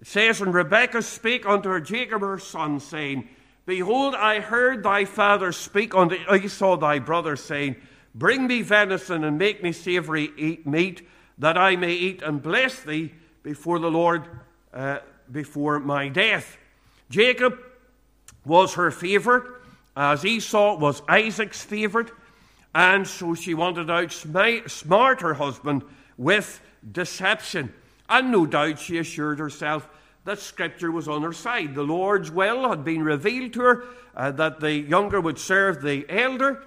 It 0.00 0.06
says, 0.06 0.40
And 0.40 0.52
Rebekah 0.52 1.02
spake 1.02 1.46
unto 1.46 1.68
her 1.68 1.80
Jacob 1.80 2.22
her 2.22 2.38
son, 2.38 2.80
saying, 2.80 3.28
Behold, 3.66 4.14
I 4.14 4.40
heard 4.40 4.82
thy 4.82 5.04
father 5.04 5.52
speak 5.52 5.94
unto 5.94 6.16
Esau 6.34 6.76
thy 6.76 6.98
brother, 6.98 7.36
saying, 7.36 7.76
Bring 8.14 8.46
me 8.46 8.62
venison 8.62 9.24
and 9.24 9.38
make 9.38 9.62
me 9.62 9.72
savory 9.72 10.58
meat, 10.64 11.06
that 11.40 11.56
I 11.56 11.74
may 11.74 11.92
eat 11.92 12.22
and 12.22 12.42
bless 12.42 12.80
thee 12.80 13.12
before 13.42 13.78
the 13.78 13.90
Lord 13.90 14.24
uh, 14.72 14.98
before 15.32 15.80
my 15.80 16.08
death. 16.08 16.56
Jacob 17.08 17.58
was 18.44 18.74
her 18.74 18.90
favourite, 18.90 19.44
as 19.96 20.24
Esau 20.24 20.76
was 20.76 21.02
Isaac's 21.08 21.62
favourite, 21.62 22.10
and 22.74 23.06
so 23.06 23.34
she 23.34 23.54
wanted 23.54 23.86
to 23.86 23.92
outsmart 23.92 25.20
her 25.22 25.34
husband 25.34 25.82
with 26.16 26.60
deception. 26.92 27.72
And 28.08 28.30
no 28.30 28.44
doubt 28.46 28.78
she 28.78 28.98
assured 28.98 29.38
herself 29.38 29.88
that 30.24 30.38
Scripture 30.38 30.90
was 30.90 31.08
on 31.08 31.22
her 31.22 31.32
side. 31.32 31.74
The 31.74 31.82
Lord's 31.82 32.30
will 32.30 32.68
had 32.68 32.84
been 32.84 33.02
revealed 33.02 33.54
to 33.54 33.60
her 33.60 33.84
uh, 34.14 34.30
that 34.32 34.60
the 34.60 34.74
younger 34.74 35.20
would 35.20 35.38
serve 35.38 35.80
the 35.80 36.04
elder, 36.08 36.62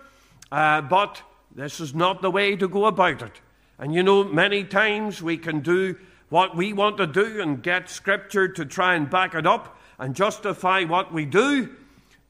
uh, 0.51 0.81
but 0.81 1.21
this 1.55 1.79
is 1.79 1.93
not 1.93 2.21
the 2.21 2.31
way 2.31 2.55
to 2.55 2.67
go 2.67 2.85
about 2.85 3.21
it. 3.21 3.39
And 3.79 3.93
you 3.93 4.03
know, 4.03 4.23
many 4.23 4.63
times 4.63 5.21
we 5.21 5.37
can 5.37 5.61
do 5.61 5.97
what 6.29 6.55
we 6.55 6.73
want 6.73 6.97
to 6.97 7.07
do 7.07 7.41
and 7.41 7.61
get 7.61 7.89
Scripture 7.89 8.47
to 8.47 8.65
try 8.65 8.95
and 8.95 9.09
back 9.09 9.35
it 9.35 9.45
up 9.45 9.77
and 9.99 10.15
justify 10.15 10.83
what 10.83 11.13
we 11.13 11.25
do, 11.25 11.69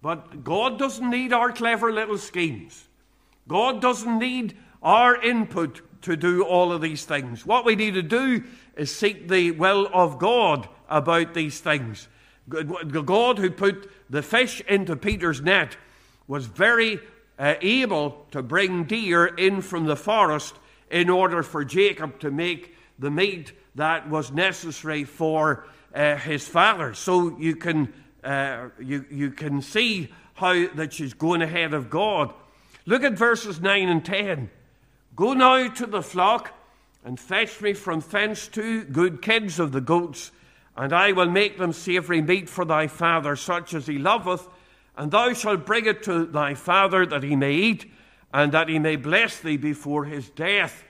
but 0.02 0.44
God 0.44 0.78
doesn't 0.78 1.10
need 1.10 1.32
our 1.32 1.52
clever 1.52 1.92
little 1.92 2.18
schemes. 2.18 2.88
God 3.48 3.82
doesn't 3.82 4.20
need 4.20 4.58
our 4.82 5.16
input 5.22 5.82
to 6.02 6.18
do 6.18 6.44
all 6.44 6.72
of 6.72 6.82
these 6.82 7.06
things. 7.06 7.46
What 7.46 7.66
we 7.66 7.76
need 7.76 7.94
to 7.94 8.04
do 8.04 8.44
is 8.76 8.94
seek 8.94 9.30
the 9.30 9.52
will 9.52 9.90
of 9.94 10.20
God 10.20 10.68
about 10.90 11.34
these 11.34 11.60
things. 11.60 12.08
The 12.48 13.04
God 13.06 13.38
who 13.38 13.50
put 13.50 13.90
the 14.10 14.22
fish 14.22 14.62
into 14.68 14.98
Peter's 14.98 15.42
net 15.42 15.78
was 16.28 16.46
very 16.46 17.00
uh, 17.40 17.56
able 17.62 18.26
to 18.32 18.44
bring 18.44 18.84
deer 18.84 19.26
in 19.26 19.62
from 19.62 19.86
the 19.86 19.96
forest 19.96 20.56
in 20.94 21.10
order 21.10 21.42
for 21.42 21.66
Jacob 21.66 22.20
to 22.20 22.30
make 22.30 22.76
the 23.00 23.10
meat 23.10 23.52
that 23.74 24.08
was 24.08 24.32
necessary 24.32 25.04
for 25.04 25.66
uh, 25.94 26.16
his 26.16 26.48
father. 26.48 26.94
So 26.94 27.36
you 27.40 27.56
can, 27.56 27.92
uh, 28.24 28.70
you, 28.80 29.04
you 29.10 29.32
can 29.32 29.64
see 29.64 30.10
how 30.36 30.68
that 30.76 30.94
she's 30.94 31.16
going 31.16 31.42
ahead 31.42 31.74
of 31.74 31.90
God. 31.90 32.32
Look 32.86 33.04
at 33.04 33.14
verses 33.14 33.60
9 33.60 33.90
and 33.90 34.06
10. 34.06 34.52
Go 35.16 35.34
now 35.34 35.68
to 35.68 35.88
the 35.88 36.04
flock 36.04 36.54
and 37.04 37.20
fetch 37.20 37.60
me 37.60 37.74
from 37.74 38.02
thence 38.02 38.48
two 38.48 38.84
good 38.84 39.22
kids 39.22 39.60
of 39.60 39.72
the 39.72 39.82
goats, 39.82 40.32
and 40.78 40.94
I 40.94 41.12
will 41.12 41.30
make 41.30 41.58
them 41.58 41.74
savoury 41.74 42.22
meat 42.22 42.50
for 42.50 42.66
thy 42.66 42.86
father, 42.86 43.36
such 43.36 43.74
as 43.74 43.88
he 43.88 43.98
loveth, 43.98 44.48
and 44.96 45.12
thou 45.12 45.34
shalt 45.34 45.66
bring 45.66 45.88
it 45.88 46.04
to 46.04 46.26
thy 46.26 46.54
father 46.54 47.04
that 47.08 47.24
he 47.24 47.36
may 47.36 47.54
eat, 47.54 47.92
and 48.34 48.52
that 48.52 48.68
he 48.68 48.80
may 48.80 48.96
bless 48.96 49.40
thee 49.40 49.58
before 49.58 50.06
his 50.06 50.30
death. 50.30 50.84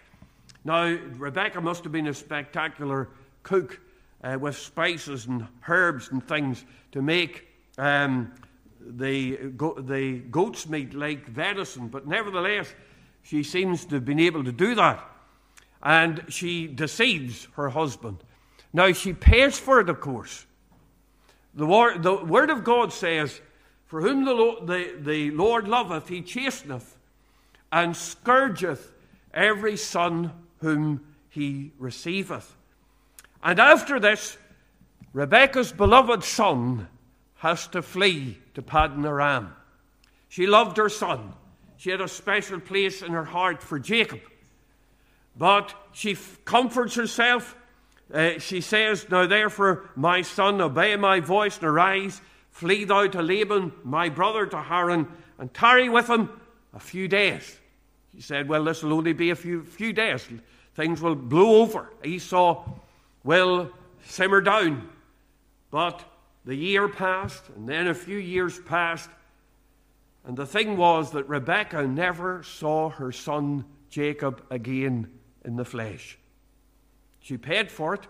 Now, 0.63 0.85
Rebecca 1.17 1.59
must 1.59 1.83
have 1.83 1.91
been 1.91 2.07
a 2.07 2.13
spectacular 2.13 3.09
cook 3.43 3.79
uh, 4.23 4.37
with 4.39 4.57
spices 4.57 5.25
and 5.25 5.45
herbs 5.67 6.09
and 6.09 6.25
things 6.25 6.63
to 6.93 7.01
make 7.01 7.47
um, 7.77 8.31
the, 8.79 9.35
go- 9.57 9.79
the 9.79 10.19
goat's 10.19 10.67
meat 10.67 10.93
like 10.93 11.27
venison, 11.27 11.89
but 11.89 12.07
nevertheless, 12.07 12.73
she 13.23 13.43
seems 13.43 13.85
to 13.85 13.95
have 13.95 14.05
been 14.05 14.19
able 14.19 14.43
to 14.43 14.51
do 14.51 14.75
that. 14.75 15.03
And 15.81 16.23
she 16.29 16.67
deceives 16.67 17.49
her 17.55 17.69
husband. 17.69 18.23
Now, 18.71 18.93
she 18.93 19.11
pays 19.11 19.59
for 19.59 19.81
it, 19.81 19.89
of 19.89 19.99
course. 19.99 20.45
The, 21.53 21.65
war, 21.65 21.97
the 21.97 22.15
Word 22.15 22.49
of 22.49 22.63
God 22.63 22.93
says, 22.93 23.41
For 23.85 24.01
whom 24.01 24.23
the, 24.23 24.33
Lord, 24.33 24.67
the, 24.67 24.95
the 24.99 25.31
Lord 25.31 25.67
loveth, 25.67 26.07
he 26.07 26.21
chasteneth, 26.21 26.92
and 27.73 27.97
scourgeth 27.97 28.91
every 29.33 29.75
son 29.75 30.31
whom 30.59 31.01
he 31.29 31.71
receiveth. 31.79 32.55
And 33.41 33.59
after 33.59 33.99
this, 33.99 34.37
Rebekah's 35.11 35.71
beloved 35.71 36.23
son 36.23 36.87
has 37.37 37.65
to 37.69 37.81
flee 37.81 38.37
to 38.53 38.61
Paddan 38.61 39.03
Aram. 39.05 39.55
She 40.29 40.45
loved 40.45 40.77
her 40.77 40.87
son. 40.87 41.33
She 41.77 41.89
had 41.89 41.99
a 41.99 42.07
special 42.07 42.59
place 42.59 43.01
in 43.01 43.11
her 43.11 43.25
heart 43.25 43.63
for 43.63 43.79
Jacob. 43.79 44.21
But 45.35 45.73
she 45.93 46.15
comforts 46.45 46.93
herself. 46.93 47.55
Uh, 48.13 48.37
she 48.37 48.61
says, 48.61 49.09
Now 49.09 49.25
therefore, 49.25 49.89
my 49.95 50.21
son, 50.21 50.61
obey 50.61 50.95
my 50.95 51.21
voice 51.21 51.57
and 51.57 51.65
arise. 51.65 52.21
Flee 52.51 52.83
thou 52.83 53.07
to 53.07 53.23
Laban, 53.23 53.73
my 53.83 54.09
brother, 54.09 54.45
to 54.45 54.61
Haran, 54.61 55.07
and 55.39 55.51
tarry 55.51 55.89
with 55.89 56.07
him 56.07 56.29
a 56.71 56.79
few 56.79 57.07
days. 57.07 57.59
She 58.15 58.21
said, 58.21 58.47
Well, 58.47 58.63
this 58.63 58.83
will 58.83 58.93
only 58.93 59.13
be 59.13 59.29
a 59.31 59.35
few, 59.35 59.63
few 59.63 59.93
days. 59.93 60.27
Things 60.75 61.01
will 61.01 61.15
blow 61.15 61.61
over. 61.61 61.91
Esau 62.03 62.63
will 63.23 63.71
simmer 64.05 64.41
down. 64.41 64.89
But 65.71 66.03
the 66.45 66.55
year 66.55 66.87
passed, 66.87 67.49
and 67.55 67.67
then 67.67 67.87
a 67.87 67.93
few 67.93 68.17
years 68.17 68.59
passed, 68.59 69.09
and 70.25 70.37
the 70.37 70.45
thing 70.45 70.77
was 70.77 71.11
that 71.11 71.27
Rebekah 71.27 71.87
never 71.87 72.43
saw 72.43 72.89
her 72.89 73.11
son 73.11 73.65
Jacob 73.89 74.43
again 74.49 75.09
in 75.43 75.55
the 75.55 75.65
flesh. 75.65 76.17
She 77.19 77.37
paid 77.37 77.71
for 77.71 77.93
it. 77.93 78.07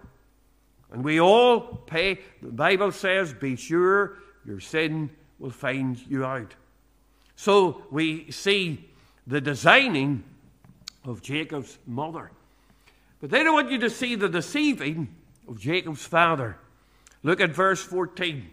And 0.92 1.04
we 1.04 1.20
all 1.20 1.60
pay. 1.60 2.20
The 2.42 2.52
Bible 2.52 2.92
says, 2.92 3.34
be 3.34 3.56
sure 3.56 4.18
your 4.46 4.60
sin 4.60 5.10
will 5.40 5.50
find 5.50 5.98
you 6.08 6.24
out. 6.24 6.54
So 7.36 7.84
we 7.90 8.30
see 8.32 8.88
the 9.28 9.42
designing 9.42 10.24
of 11.06 11.22
Jacob's 11.22 11.78
mother. 11.86 12.32
But 13.22 13.30
then 13.30 13.48
I 13.48 13.52
want 13.52 13.72
you 13.72 13.78
to 13.80 13.90
see 13.90 14.16
the 14.16 14.30
deceiving 14.30 15.08
of 15.48 15.60
Jacob's 15.60 16.06
father. 16.06 16.58
Look 17.24 17.40
at 17.40 17.52
verse 17.52 17.82
14. 17.82 18.50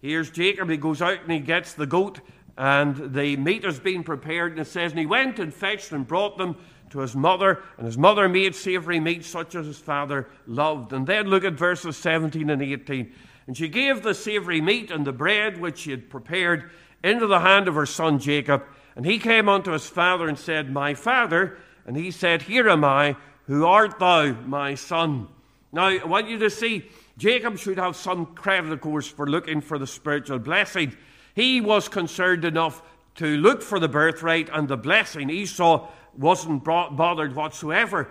Here's 0.00 0.30
Jacob. 0.30 0.68
He 0.70 0.76
goes 0.76 1.00
out 1.00 1.22
and 1.22 1.30
he 1.30 1.38
gets 1.38 1.74
the 1.74 1.86
goat 1.86 2.20
and 2.56 3.14
the 3.14 3.36
meat 3.36 3.64
has 3.64 3.80
been 3.80 4.04
prepared, 4.04 4.52
and 4.52 4.60
it 4.60 4.66
says, 4.66 4.92
And 4.92 5.00
he 5.00 5.06
went 5.06 5.38
and 5.38 5.52
fetched 5.52 5.92
and 5.92 6.06
brought 6.06 6.36
them 6.36 6.56
to 6.90 6.98
his 6.98 7.16
mother, 7.16 7.62
and 7.78 7.86
his 7.86 7.96
mother 7.96 8.28
made 8.28 8.54
savory 8.54 9.00
meat 9.00 9.24
such 9.24 9.54
as 9.54 9.66
his 9.66 9.78
father 9.78 10.28
loved. 10.46 10.92
And 10.92 11.06
then 11.06 11.28
look 11.28 11.44
at 11.44 11.54
verses 11.54 11.96
17 11.96 12.50
and 12.50 12.62
18. 12.62 13.12
And 13.46 13.56
she 13.56 13.68
gave 13.68 14.02
the 14.02 14.14
savory 14.14 14.60
meat 14.60 14.90
and 14.90 15.06
the 15.06 15.12
bread 15.12 15.58
which 15.58 15.78
she 15.78 15.90
had 15.90 16.10
prepared 16.10 16.70
into 17.02 17.26
the 17.26 17.40
hand 17.40 17.68
of 17.68 17.74
her 17.74 17.86
son 17.86 18.18
Jacob. 18.18 18.62
And 18.96 19.06
he 19.06 19.18
came 19.18 19.48
unto 19.48 19.72
his 19.72 19.86
father 19.86 20.28
and 20.28 20.38
said, 20.38 20.72
My 20.72 20.94
father. 20.94 21.58
And 21.86 21.96
he 21.96 22.10
said, 22.10 22.42
Here 22.42 22.68
am 22.68 22.84
I. 22.84 23.16
Who 23.46 23.66
art 23.66 23.98
thou, 23.98 24.32
my 24.32 24.74
son? 24.74 25.28
Now, 25.72 25.86
I 25.88 26.04
want 26.04 26.28
you 26.28 26.38
to 26.38 26.50
see, 26.50 26.84
Jacob 27.18 27.58
should 27.58 27.78
have 27.78 27.96
some 27.96 28.26
credit, 28.26 28.72
of 28.72 28.80
course, 28.80 29.08
for 29.08 29.26
looking 29.26 29.60
for 29.60 29.78
the 29.78 29.86
spiritual 29.86 30.38
blessing. 30.38 30.96
He 31.34 31.60
was 31.60 31.88
concerned 31.88 32.44
enough 32.44 32.82
to 33.16 33.26
look 33.38 33.62
for 33.62 33.78
the 33.78 33.88
birthright 33.88 34.48
and 34.52 34.68
the 34.68 34.76
blessing. 34.76 35.30
Esau 35.30 35.88
wasn't 36.16 36.64
bothered 36.64 37.34
whatsoever. 37.34 38.08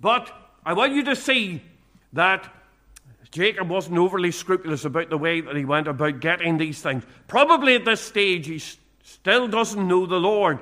But 0.00 0.30
I 0.64 0.72
want 0.72 0.92
you 0.92 1.04
to 1.04 1.16
see 1.16 1.62
that 2.14 2.52
Jacob 3.30 3.68
wasn't 3.68 3.98
overly 3.98 4.30
scrupulous 4.30 4.84
about 4.84 5.10
the 5.10 5.18
way 5.18 5.40
that 5.40 5.56
he 5.56 5.64
went 5.64 5.88
about 5.88 6.20
getting 6.20 6.56
these 6.56 6.80
things. 6.80 7.04
Probably 7.28 7.74
at 7.74 7.84
this 7.84 8.00
stage 8.00 8.46
he 8.46 8.58
still 9.06 9.46
doesn't 9.46 9.86
know 9.86 10.04
the 10.04 10.18
Lord. 10.18 10.58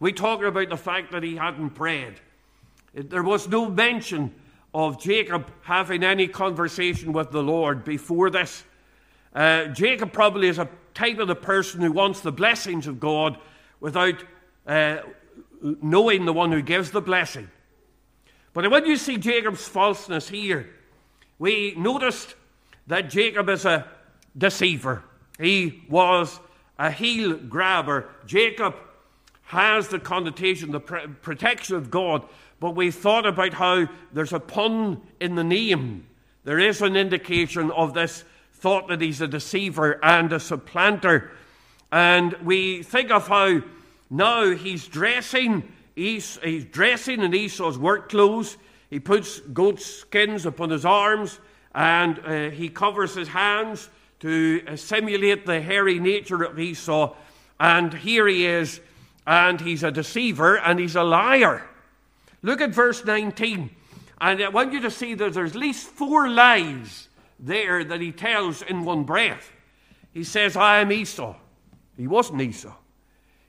We 0.00 0.12
talk 0.12 0.42
about 0.42 0.68
the 0.68 0.76
fact 0.76 1.12
that 1.12 1.22
he 1.22 1.36
hadn't 1.36 1.70
prayed. 1.70 2.20
There 2.92 3.22
was 3.22 3.48
no 3.48 3.70
mention 3.70 4.34
of 4.74 5.00
Jacob 5.00 5.50
having 5.62 6.04
any 6.04 6.28
conversation 6.28 7.14
with 7.14 7.30
the 7.30 7.42
Lord 7.42 7.84
before 7.84 8.28
this. 8.28 8.64
Uh, 9.34 9.68
Jacob 9.68 10.12
probably 10.12 10.48
is 10.48 10.58
a 10.58 10.68
type 10.92 11.18
of 11.18 11.28
the 11.28 11.34
person 11.34 11.80
who 11.80 11.90
wants 11.90 12.20
the 12.20 12.32
blessings 12.32 12.86
of 12.86 13.00
God 13.00 13.38
without 13.80 14.22
uh, 14.66 14.98
knowing 15.62 16.26
the 16.26 16.34
one 16.34 16.52
who 16.52 16.60
gives 16.60 16.90
the 16.90 17.00
blessing. 17.00 17.48
But 18.52 18.70
when 18.70 18.84
you 18.84 18.96
see 18.96 19.16
Jacob's 19.16 19.66
falseness 19.66 20.28
here, 20.28 20.68
we 21.38 21.72
noticed 21.78 22.34
that 22.88 23.08
Jacob 23.08 23.48
is 23.48 23.64
a 23.64 23.86
deceiver. 24.36 25.02
He 25.38 25.82
was 25.88 26.38
a 26.78 26.90
heel 26.90 27.36
grabber. 27.36 28.08
Jacob 28.26 28.74
has 29.44 29.88
the 29.88 29.98
connotation, 29.98 30.72
the 30.72 30.80
protection 30.80 31.76
of 31.76 31.90
God, 31.90 32.24
but 32.58 32.74
we 32.74 32.90
thought 32.90 33.26
about 33.26 33.54
how 33.54 33.86
there's 34.12 34.32
a 34.32 34.40
pun 34.40 35.00
in 35.20 35.34
the 35.34 35.44
name. 35.44 36.06
There 36.44 36.58
is 36.58 36.82
an 36.82 36.96
indication 36.96 37.70
of 37.70 37.94
this 37.94 38.24
thought 38.54 38.88
that 38.88 39.00
he's 39.00 39.20
a 39.20 39.28
deceiver 39.28 40.04
and 40.04 40.32
a 40.32 40.40
supplanter. 40.40 41.30
And 41.92 42.32
we 42.42 42.82
think 42.82 43.10
of 43.10 43.28
how 43.28 43.62
now 44.10 44.50
he's 44.50 44.86
dressing, 44.86 45.72
he's, 45.94 46.38
he's 46.42 46.64
dressing 46.64 47.20
in 47.20 47.34
Esau's 47.34 47.78
work 47.78 48.08
clothes. 48.08 48.56
He 48.90 49.00
puts 49.00 49.40
goat 49.40 49.80
skins 49.80 50.46
upon 50.46 50.70
his 50.70 50.84
arms 50.84 51.38
and 51.74 52.18
uh, 52.20 52.50
he 52.50 52.68
covers 52.68 53.14
his 53.14 53.28
hands 53.28 53.90
to 54.20 54.76
simulate 54.76 55.46
the 55.46 55.60
hairy 55.60 55.98
nature 55.98 56.42
of 56.42 56.58
Esau. 56.58 57.14
And 57.58 57.92
here 57.92 58.26
he 58.26 58.46
is, 58.46 58.80
and 59.26 59.60
he's 59.60 59.82
a 59.82 59.90
deceiver 59.90 60.56
and 60.58 60.78
he's 60.78 60.96
a 60.96 61.02
liar. 61.02 61.68
Look 62.42 62.60
at 62.60 62.70
verse 62.70 63.04
19. 63.04 63.70
And 64.20 64.42
I 64.42 64.48
want 64.48 64.72
you 64.72 64.80
to 64.80 64.90
see 64.90 65.14
that 65.14 65.34
there's 65.34 65.50
at 65.50 65.56
least 65.56 65.86
four 65.86 66.28
lies 66.28 67.08
there 67.38 67.84
that 67.84 68.00
he 68.00 68.12
tells 68.12 68.62
in 68.62 68.84
one 68.84 69.04
breath. 69.04 69.52
He 70.14 70.24
says, 70.24 70.56
I 70.56 70.78
am 70.78 70.92
Esau. 70.92 71.36
He 71.96 72.06
wasn't 72.06 72.40
Esau. 72.40 72.74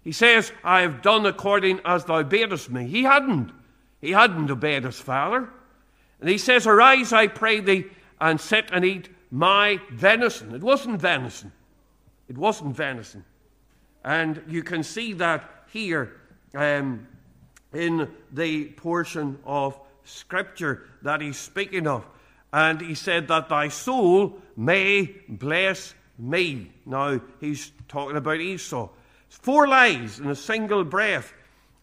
He 0.03 0.12
says, 0.12 0.51
I 0.63 0.82
have 0.82 1.01
done 1.01 1.25
according 1.25 1.82
as 1.86 2.06
thou 2.06 2.23
badest 2.23 2.69
me. 2.69 2.88
He 2.88 3.03
hadn't. 3.03 3.51
He 4.01 4.12
hadn't 4.12 4.51
obeyed 4.51 4.84
his 4.84 4.99
father. 4.99 5.49
And 6.19 6.30
he 6.30 6.38
says, 6.38 6.65
Arise, 6.65 7.13
I 7.13 7.27
pray 7.27 7.60
thee, 7.60 7.86
and 8.19 8.39
sit 8.39 8.69
and 8.71 8.84
eat 8.84 9.10
my 9.31 9.79
venison. 9.91 10.55
It 10.55 10.61
wasn't 10.61 11.01
venison. 11.01 11.51
It 12.27 12.37
wasn't 12.37 12.75
venison. 12.75 13.23
And 14.03 14.41
you 14.47 14.63
can 14.63 14.83
see 14.83 15.13
that 15.13 15.49
here 15.71 16.19
um, 16.55 17.07
in 17.73 18.09
the 18.31 18.65
portion 18.65 19.39
of 19.45 19.79
Scripture 20.03 20.85
that 21.01 21.21
he's 21.21 21.37
speaking 21.37 21.87
of. 21.87 22.05
And 22.53 22.79
he 22.79 22.95
said 22.95 23.27
that 23.27 23.49
thy 23.49 23.67
soul 23.67 24.39
may 24.55 25.13
bless 25.27 25.93
me. 26.17 26.71
Now, 26.85 27.19
he's 27.41 27.71
talking 27.87 28.17
about 28.17 28.39
Esau. 28.39 28.89
Four 29.29 29.67
lies 29.67 30.19
in 30.19 30.29
a 30.29 30.35
single 30.35 30.83
breath. 30.83 31.33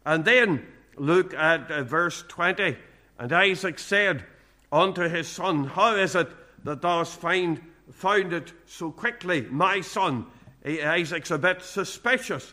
And 0.06 0.24
then 0.24 0.66
look 0.96 1.34
at 1.34 1.70
uh, 1.70 1.82
verse 1.84 2.24
20. 2.28 2.76
And 3.18 3.32
Isaac 3.32 3.78
said 3.78 4.24
unto 4.72 5.08
his 5.08 5.28
son, 5.28 5.64
How 5.64 5.94
is 5.96 6.14
it 6.14 6.28
that 6.64 6.82
hast 6.82 7.20
find, 7.20 7.60
found 7.92 8.32
it 8.32 8.52
so 8.66 8.90
quickly, 8.90 9.42
my 9.42 9.80
son? 9.80 10.26
Isaac's 10.64 11.30
a 11.30 11.38
bit 11.38 11.62
suspicious. 11.62 12.52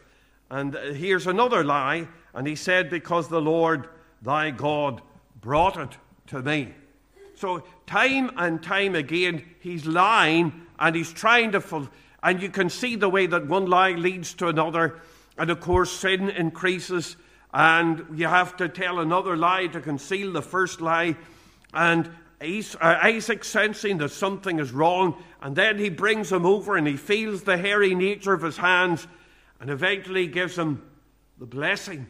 And 0.49 0.75
uh, 0.75 0.91
here's 0.91 1.27
another 1.27 1.63
lie. 1.63 2.07
And 2.33 2.45
he 2.45 2.55
said, 2.55 2.89
Because 2.89 3.29
the 3.29 3.41
Lord 3.41 3.87
thy 4.21 4.51
God 4.51 5.01
brought 5.39 5.77
it 5.77 5.97
to 6.27 6.41
me. 6.41 6.73
So, 7.35 7.63
time 7.87 8.31
and 8.37 8.61
time 8.61 8.93
again, 8.95 9.43
he's 9.59 9.85
lying 9.85 10.67
and 10.77 10.95
he's 10.95 11.11
trying 11.11 11.53
to. 11.53 11.61
Full, 11.61 11.89
and 12.21 12.41
you 12.41 12.49
can 12.49 12.69
see 12.69 12.95
the 12.95 13.09
way 13.09 13.25
that 13.25 13.47
one 13.47 13.65
lie 13.65 13.93
leads 13.93 14.33
to 14.35 14.47
another. 14.47 14.99
And 15.37 15.49
of 15.49 15.59
course, 15.61 15.91
sin 15.91 16.29
increases. 16.29 17.15
And 17.53 18.05
you 18.13 18.27
have 18.27 18.57
to 18.57 18.69
tell 18.69 18.99
another 18.99 19.35
lie 19.35 19.67
to 19.67 19.81
conceal 19.81 20.33
the 20.33 20.41
first 20.41 20.81
lie. 20.81 21.15
And 21.73 22.11
Uh, 22.41 22.97
Isaac 23.03 23.43
sensing 23.43 23.99
that 23.99 24.09
something 24.09 24.59
is 24.59 24.71
wrong. 24.71 25.21
And 25.41 25.55
then 25.55 25.77
he 25.77 25.89
brings 25.89 26.31
him 26.31 26.45
over 26.45 26.75
and 26.75 26.87
he 26.87 26.97
feels 26.97 27.43
the 27.43 27.57
hairy 27.57 27.93
nature 27.93 28.33
of 28.33 28.41
his 28.41 28.57
hands. 28.57 29.07
And 29.59 29.69
eventually 29.69 30.27
gives 30.27 30.57
him 30.57 30.81
the 31.37 31.45
blessing. 31.45 32.07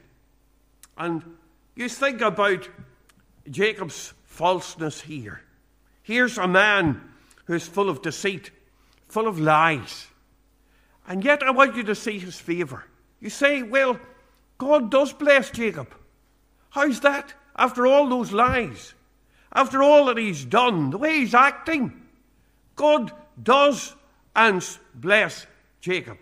And 0.98 1.24
you 1.76 1.90
think 1.90 2.22
about 2.22 2.70
Jacob's 3.50 4.14
falseness 4.26 5.02
here. 5.02 5.42
Here's 6.04 6.38
a 6.38 6.48
man 6.48 7.02
who's 7.46 7.68
full 7.68 7.90
of 7.90 8.02
deceit, 8.02 8.52
full 9.08 9.28
of 9.28 9.40
lies. 9.40 10.08
And 11.08 11.24
yet 11.24 11.44
I 11.44 11.52
want 11.52 11.76
you 11.76 11.84
to 11.84 11.96
see 11.96 12.20
his 12.20 12.40
favor. 12.40 12.86
You 13.20 13.30
say, 13.30 13.64
well, 13.64 14.00
God 14.58 14.92
does 14.92 15.12
bless 15.12 15.50
Jacob. 15.50 15.94
How's 16.70 17.02
that? 17.02 17.34
After 17.56 17.86
all 17.86 18.08
those 18.08 18.32
lies, 18.32 18.94
after 19.54 19.84
all 19.84 20.06
that 20.06 20.18
he's 20.18 20.46
done, 20.46 20.90
the 20.92 20.98
way 20.98 21.20
he's 21.20 21.34
acting, 21.34 22.02
God 22.76 23.12
does 23.42 23.94
and 24.36 24.66
bless 24.96 25.46
Jacob. 25.82 26.18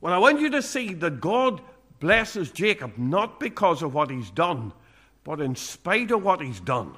Well, 0.00 0.14
I 0.14 0.18
want 0.18 0.40
you 0.40 0.50
to 0.50 0.62
see 0.62 0.94
that 0.94 1.20
God 1.20 1.60
blesses 2.00 2.50
Jacob 2.50 2.96
not 2.96 3.40
because 3.40 3.82
of 3.82 3.94
what 3.94 4.10
he's 4.10 4.30
done, 4.30 4.72
but 5.24 5.40
in 5.40 5.56
spite 5.56 6.10
of 6.10 6.22
what 6.22 6.40
he's 6.40 6.60
done. 6.60 6.94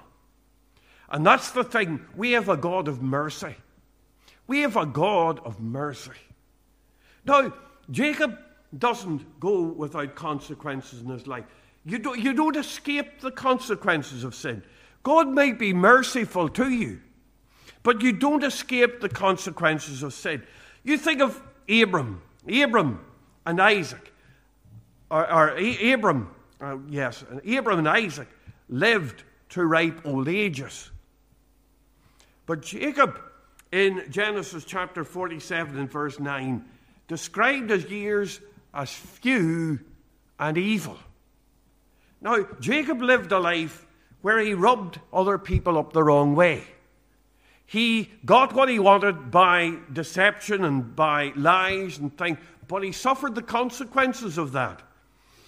And 1.10 1.24
that's 1.24 1.50
the 1.52 1.64
thing. 1.64 2.04
We 2.16 2.32
have 2.32 2.48
a 2.48 2.56
God 2.56 2.86
of 2.86 3.02
mercy. 3.02 3.54
We 4.46 4.60
have 4.60 4.76
a 4.76 4.86
God 4.86 5.40
of 5.44 5.60
mercy. 5.60 6.12
Now, 7.24 7.52
Jacob 7.90 8.38
doesn't 8.76 9.40
go 9.40 9.62
without 9.62 10.14
consequences 10.14 11.00
in 11.00 11.08
his 11.08 11.26
life. 11.26 11.44
You 11.84 11.98
don't, 11.98 12.18
you 12.18 12.34
don't 12.34 12.56
escape 12.56 13.20
the 13.20 13.30
consequences 13.30 14.24
of 14.24 14.34
sin. 14.34 14.62
God 15.08 15.28
may 15.28 15.52
be 15.52 15.72
merciful 15.72 16.50
to 16.50 16.68
you, 16.68 17.00
but 17.82 18.02
you 18.02 18.12
don't 18.12 18.44
escape 18.44 19.00
the 19.00 19.08
consequences 19.08 20.02
of 20.02 20.12
sin. 20.12 20.42
You 20.84 20.98
think 20.98 21.22
of 21.22 21.42
Abram, 21.66 22.20
Abram 22.46 23.02
and 23.46 23.58
Isaac, 23.58 24.12
or, 25.10 25.32
or 25.32 25.56
Abram, 25.56 26.28
uh, 26.60 26.76
yes, 26.90 27.24
and 27.30 27.40
Abram 27.56 27.78
and 27.78 27.88
Isaac 27.88 28.28
lived 28.68 29.22
to 29.48 29.64
ripe 29.64 30.04
old 30.04 30.28
ages. 30.28 30.90
But 32.44 32.60
Jacob, 32.60 33.18
in 33.72 34.04
Genesis 34.10 34.66
chapter 34.66 35.04
47 35.04 35.78
and 35.78 35.90
verse 35.90 36.20
9, 36.20 36.62
described 37.06 37.70
his 37.70 37.90
years 37.90 38.42
as 38.74 38.92
few 38.92 39.80
and 40.38 40.58
evil. 40.58 40.98
Now, 42.20 42.46
Jacob 42.60 43.00
lived 43.00 43.32
a 43.32 43.38
life 43.38 43.86
where 44.22 44.38
he 44.38 44.54
rubbed 44.54 45.00
other 45.12 45.38
people 45.38 45.78
up 45.78 45.92
the 45.92 46.02
wrong 46.02 46.34
way. 46.34 46.64
He 47.66 48.10
got 48.24 48.54
what 48.54 48.68
he 48.68 48.78
wanted 48.78 49.30
by 49.30 49.76
deception 49.92 50.64
and 50.64 50.96
by 50.96 51.32
lies 51.36 51.98
and 51.98 52.16
things, 52.16 52.38
but 52.66 52.82
he 52.82 52.92
suffered 52.92 53.34
the 53.34 53.42
consequences 53.42 54.38
of 54.38 54.52
that. 54.52 54.82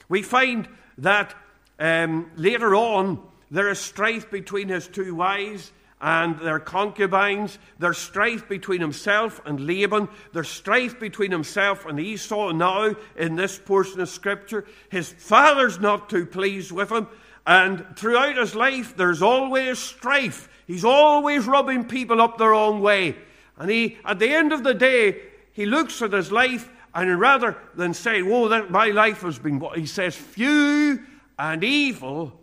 We 0.08 0.22
find 0.22 0.68
that 0.98 1.34
um, 1.78 2.30
later 2.36 2.74
on 2.74 3.22
there 3.50 3.70
is 3.70 3.78
strife 3.78 4.30
between 4.30 4.68
his 4.68 4.86
two 4.86 5.14
wives 5.14 5.72
and 6.00 6.38
their 6.40 6.58
concubines. 6.58 7.58
There's 7.78 7.98
strife 7.98 8.48
between 8.48 8.80
himself 8.80 9.40
and 9.44 9.66
Laban. 9.66 10.08
There's 10.32 10.48
strife 10.48 10.98
between 10.98 11.30
himself 11.30 11.84
and 11.86 12.00
Esau 12.00 12.52
now 12.52 12.94
in 13.16 13.36
this 13.36 13.58
portion 13.58 14.00
of 14.00 14.08
Scripture. 14.08 14.66
His 14.90 15.10
father's 15.10 15.78
not 15.78 16.08
too 16.08 16.26
pleased 16.26 16.72
with 16.72 16.90
him. 16.90 17.06
And 17.46 17.84
throughout 17.96 18.36
his 18.36 18.54
life, 18.54 18.96
there's 18.96 19.22
always 19.22 19.78
strife. 19.78 20.48
He's 20.66 20.84
always 20.84 21.46
rubbing 21.46 21.84
people 21.84 22.20
up 22.20 22.38
the 22.38 22.48
wrong 22.48 22.80
way. 22.80 23.16
And 23.56 23.70
he, 23.70 23.98
at 24.04 24.18
the 24.18 24.32
end 24.32 24.52
of 24.52 24.62
the 24.62 24.74
day, 24.74 25.20
he 25.52 25.66
looks 25.66 26.00
at 26.02 26.12
his 26.12 26.30
life 26.30 26.70
and 26.94 27.20
rather 27.20 27.56
than 27.74 27.94
say, 27.94 28.22
Oh, 28.22 28.48
that 28.48 28.70
my 28.70 28.88
life 28.88 29.22
has 29.22 29.38
been 29.38 29.58
what 29.58 29.78
he 29.78 29.86
says, 29.86 30.16
few 30.16 31.00
and 31.38 31.64
evil 31.64 32.38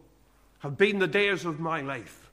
have 0.60 0.78
been 0.78 1.00
the 1.00 1.08
days 1.08 1.46
of 1.46 1.60
my 1.60 1.82
life. 1.82 2.32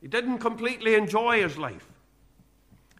He 0.00 0.08
didn't 0.08 0.38
completely 0.38 0.94
enjoy 0.94 1.42
his 1.42 1.58
life. 1.58 1.86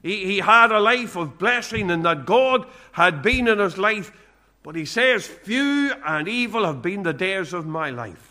He, 0.03 0.25
he 0.25 0.39
had 0.39 0.73
a 0.73 0.81
life 0.81 1.17
of 1.17 1.39
blessing 1.39 1.91
and 1.91 2.05
that 2.05 2.27
God 2.27 2.67
had 2.93 3.23
been 3.23 3.49
in 3.49 3.59
his 3.59 3.79
life. 3.79 4.13
But 4.63 4.77
he 4.77 4.85
says, 4.85 5.27
Few 5.27 5.93
and 6.05 6.29
evil 6.29 6.65
have 6.65 6.83
been 6.83 7.03
the 7.03 7.13
days 7.13 7.53
of 7.53 7.67
my 7.67 7.91
life. 7.91 8.30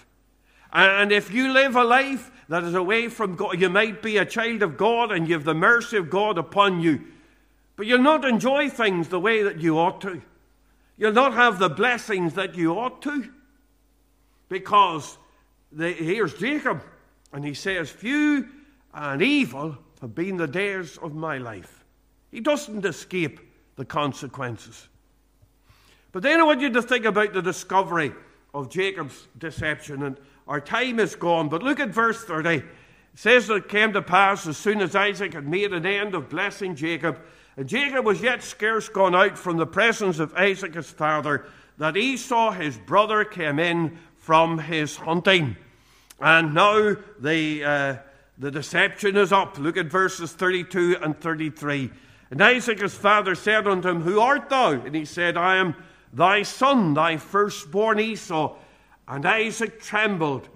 And 0.71 1.11
if 1.11 1.31
you 1.31 1.51
live 1.51 1.75
a 1.75 1.83
life 1.83 2.31
that 2.47 2.63
is 2.63 2.75
away 2.75 3.07
from 3.07 3.35
God, 3.35 3.59
you 3.59 3.69
might 3.69 4.01
be 4.01 4.17
a 4.17 4.25
child 4.25 4.61
of 4.61 4.77
God 4.77 5.11
and 5.11 5.27
you 5.27 5.33
have 5.33 5.43
the 5.43 5.53
mercy 5.53 5.97
of 5.97 6.09
God 6.09 6.37
upon 6.37 6.79
you, 6.79 7.01
but 7.75 7.87
you'll 7.87 7.99
not 7.99 8.25
enjoy 8.25 8.69
things 8.69 9.07
the 9.07 9.19
way 9.19 9.43
that 9.43 9.59
you 9.59 9.79
ought 9.79 10.01
to. 10.01 10.21
You'll 10.97 11.13
not 11.13 11.33
have 11.33 11.59
the 11.59 11.69
blessings 11.69 12.33
that 12.33 12.55
you 12.55 12.77
ought 12.77 13.01
to. 13.03 13.29
Because 14.49 15.17
the, 15.71 15.91
here's 15.93 16.33
Jacob, 16.33 16.83
and 17.31 17.45
he 17.45 17.53
says, 17.53 17.89
Few 17.89 18.47
and 18.93 19.21
evil 19.21 19.77
have 20.01 20.15
been 20.15 20.37
the 20.37 20.47
days 20.47 20.97
of 20.97 21.15
my 21.15 21.37
life. 21.37 21.85
He 22.31 22.41
doesn't 22.41 22.85
escape 22.85 23.39
the 23.75 23.85
consequences. 23.85 24.87
But 26.11 26.23
then 26.23 26.39
I 26.39 26.43
want 26.43 26.61
you 26.61 26.69
to 26.71 26.81
think 26.81 27.05
about 27.05 27.33
the 27.33 27.41
discovery 27.41 28.11
of 28.53 28.69
Jacob's 28.69 29.27
deception, 29.37 30.03
and 30.03 30.17
our 30.49 30.59
time 30.59 30.99
is 30.99 31.15
gone. 31.15 31.47
But 31.47 31.61
look 31.61 31.79
at 31.79 31.89
verse 31.89 32.23
30. 32.23 32.49
It 32.49 32.65
says 33.13 33.47
that 33.47 33.55
it 33.55 33.69
came 33.69 33.93
to 33.93 34.01
pass 34.01 34.47
as 34.47 34.57
soon 34.57 34.81
as 34.81 34.95
Isaac 34.95 35.33
had 35.33 35.47
made 35.47 35.71
an 35.73 35.85
end 35.85 36.15
of 36.15 36.27
blessing 36.27 36.75
Jacob, 36.75 37.19
and 37.55 37.67
Jacob 37.69 38.03
was 38.03 38.21
yet 38.21 38.41
scarce 38.41 38.89
gone 38.89 39.13
out 39.13 39.37
from 39.37 39.57
the 39.57 39.67
presence 39.67 40.17
of 40.17 40.33
Isaac 40.33 40.73
his 40.73 40.89
father, 40.89 41.45
that 41.77 41.95
Esau 41.95 42.51
his 42.51 42.77
brother 42.77 43.23
came 43.23 43.59
in 43.59 43.99
from 44.17 44.57
his 44.57 44.95
hunting. 44.95 45.55
And 46.19 46.53
now 46.53 46.95
the, 47.19 47.63
uh, 47.63 47.95
the 48.37 48.49
deception 48.49 49.17
is 49.17 49.31
up. 49.31 49.57
Look 49.59 49.77
at 49.77 49.85
verses 49.85 50.31
32 50.31 50.97
and 51.01 51.19
33. 51.19 51.91
And 52.31 52.41
Isaac 52.41 52.79
his 52.79 52.95
father 52.95 53.35
said 53.35 53.67
unto 53.67 53.89
him, 53.89 54.01
Who 54.01 54.19
art 54.19 54.49
thou? 54.49 54.71
And 54.71 54.95
he 54.95 55.05
said, 55.05 55.37
I 55.37 55.57
am 55.57 55.75
thy 56.11 56.41
son, 56.41 56.95
thy 56.95 57.17
firstborn 57.17 57.99
Esau. 57.99 58.55
And 59.09 59.25
Isaac 59.25 59.81
trembled 59.81 60.47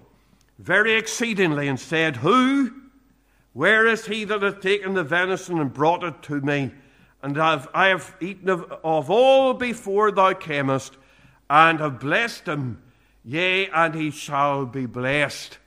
very 0.60 0.94
exceedingly 0.94 1.66
and 1.66 1.78
said, 1.78 2.16
Who? 2.16 2.72
Where 3.52 3.86
is 3.86 4.06
he 4.06 4.24
that 4.24 4.42
hath 4.42 4.60
taken 4.60 4.94
the 4.94 5.02
venison 5.02 5.58
and 5.58 5.74
brought 5.74 6.04
it 6.04 6.22
to 6.22 6.40
me? 6.40 6.72
And 7.22 7.36
have, 7.36 7.68
I 7.74 7.88
have 7.88 8.14
eaten 8.20 8.48
of, 8.48 8.70
of 8.84 9.10
all 9.10 9.54
before 9.54 10.12
thou 10.12 10.34
camest, 10.34 10.96
and 11.50 11.80
have 11.80 11.98
blessed 11.98 12.46
him. 12.46 12.80
Yea, 13.24 13.68
and 13.70 13.94
he 13.94 14.10
shall 14.10 14.66
be 14.66 14.86
blessed. 14.86 15.58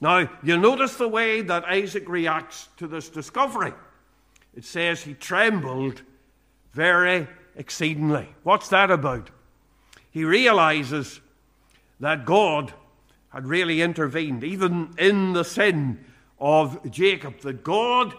Now, 0.00 0.30
you 0.42 0.56
notice 0.56 0.96
the 0.96 1.08
way 1.08 1.42
that 1.42 1.64
Isaac 1.64 2.08
reacts 2.08 2.68
to 2.78 2.86
this 2.86 3.08
discovery. 3.08 3.74
It 4.56 4.64
says 4.64 5.02
he 5.02 5.14
trembled 5.14 6.02
very 6.72 7.28
exceedingly. 7.54 8.28
What's 8.42 8.68
that 8.68 8.90
about? 8.90 9.30
He 10.10 10.24
realizes 10.24 11.20
that 12.00 12.24
God 12.24 12.72
had 13.28 13.46
really 13.46 13.80
intervened, 13.80 14.42
even 14.42 14.92
in 14.98 15.32
the 15.32 15.44
sin 15.44 16.04
of 16.38 16.90
Jacob, 16.90 17.40
that 17.40 17.62
God 17.62 18.14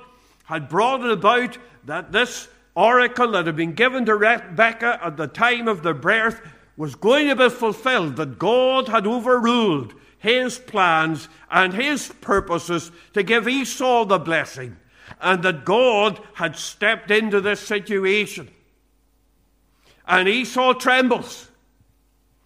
had 0.46 0.70
brought 0.70 1.04
it 1.04 1.12
about 1.12 1.58
that 1.86 2.12
this 2.12 2.48
oracle 2.76 3.32
that 3.32 3.46
had 3.46 3.56
been 3.56 3.74
given 3.74 4.06
to 4.06 4.16
Rebekah 4.16 5.00
at 5.04 5.18
the 5.18 5.28
time 5.28 5.68
of 5.68 5.84
their 5.84 5.94
birth 5.94 6.42
was 6.78 6.96
going 6.96 7.28
to 7.28 7.36
be 7.36 7.50
fulfilled, 7.50 8.16
that 8.16 8.40
God 8.40 8.88
had 8.88 9.06
overruled 9.06 9.94
his 10.18 10.58
plans 10.60 11.28
and 11.50 11.74
his 11.74 12.14
purposes 12.22 12.92
to 13.14 13.24
give 13.24 13.48
Esau 13.48 14.06
the 14.06 14.20
blessing, 14.20 14.78
and 15.20 15.44
that 15.44 15.66
God 15.66 16.22
had 16.36 16.56
stepped 16.56 17.12
into 17.12 17.42
this 17.42 17.60
situation. 17.60 18.50
And 20.08 20.28
Esau 20.28 20.74
trembles. 20.74 21.50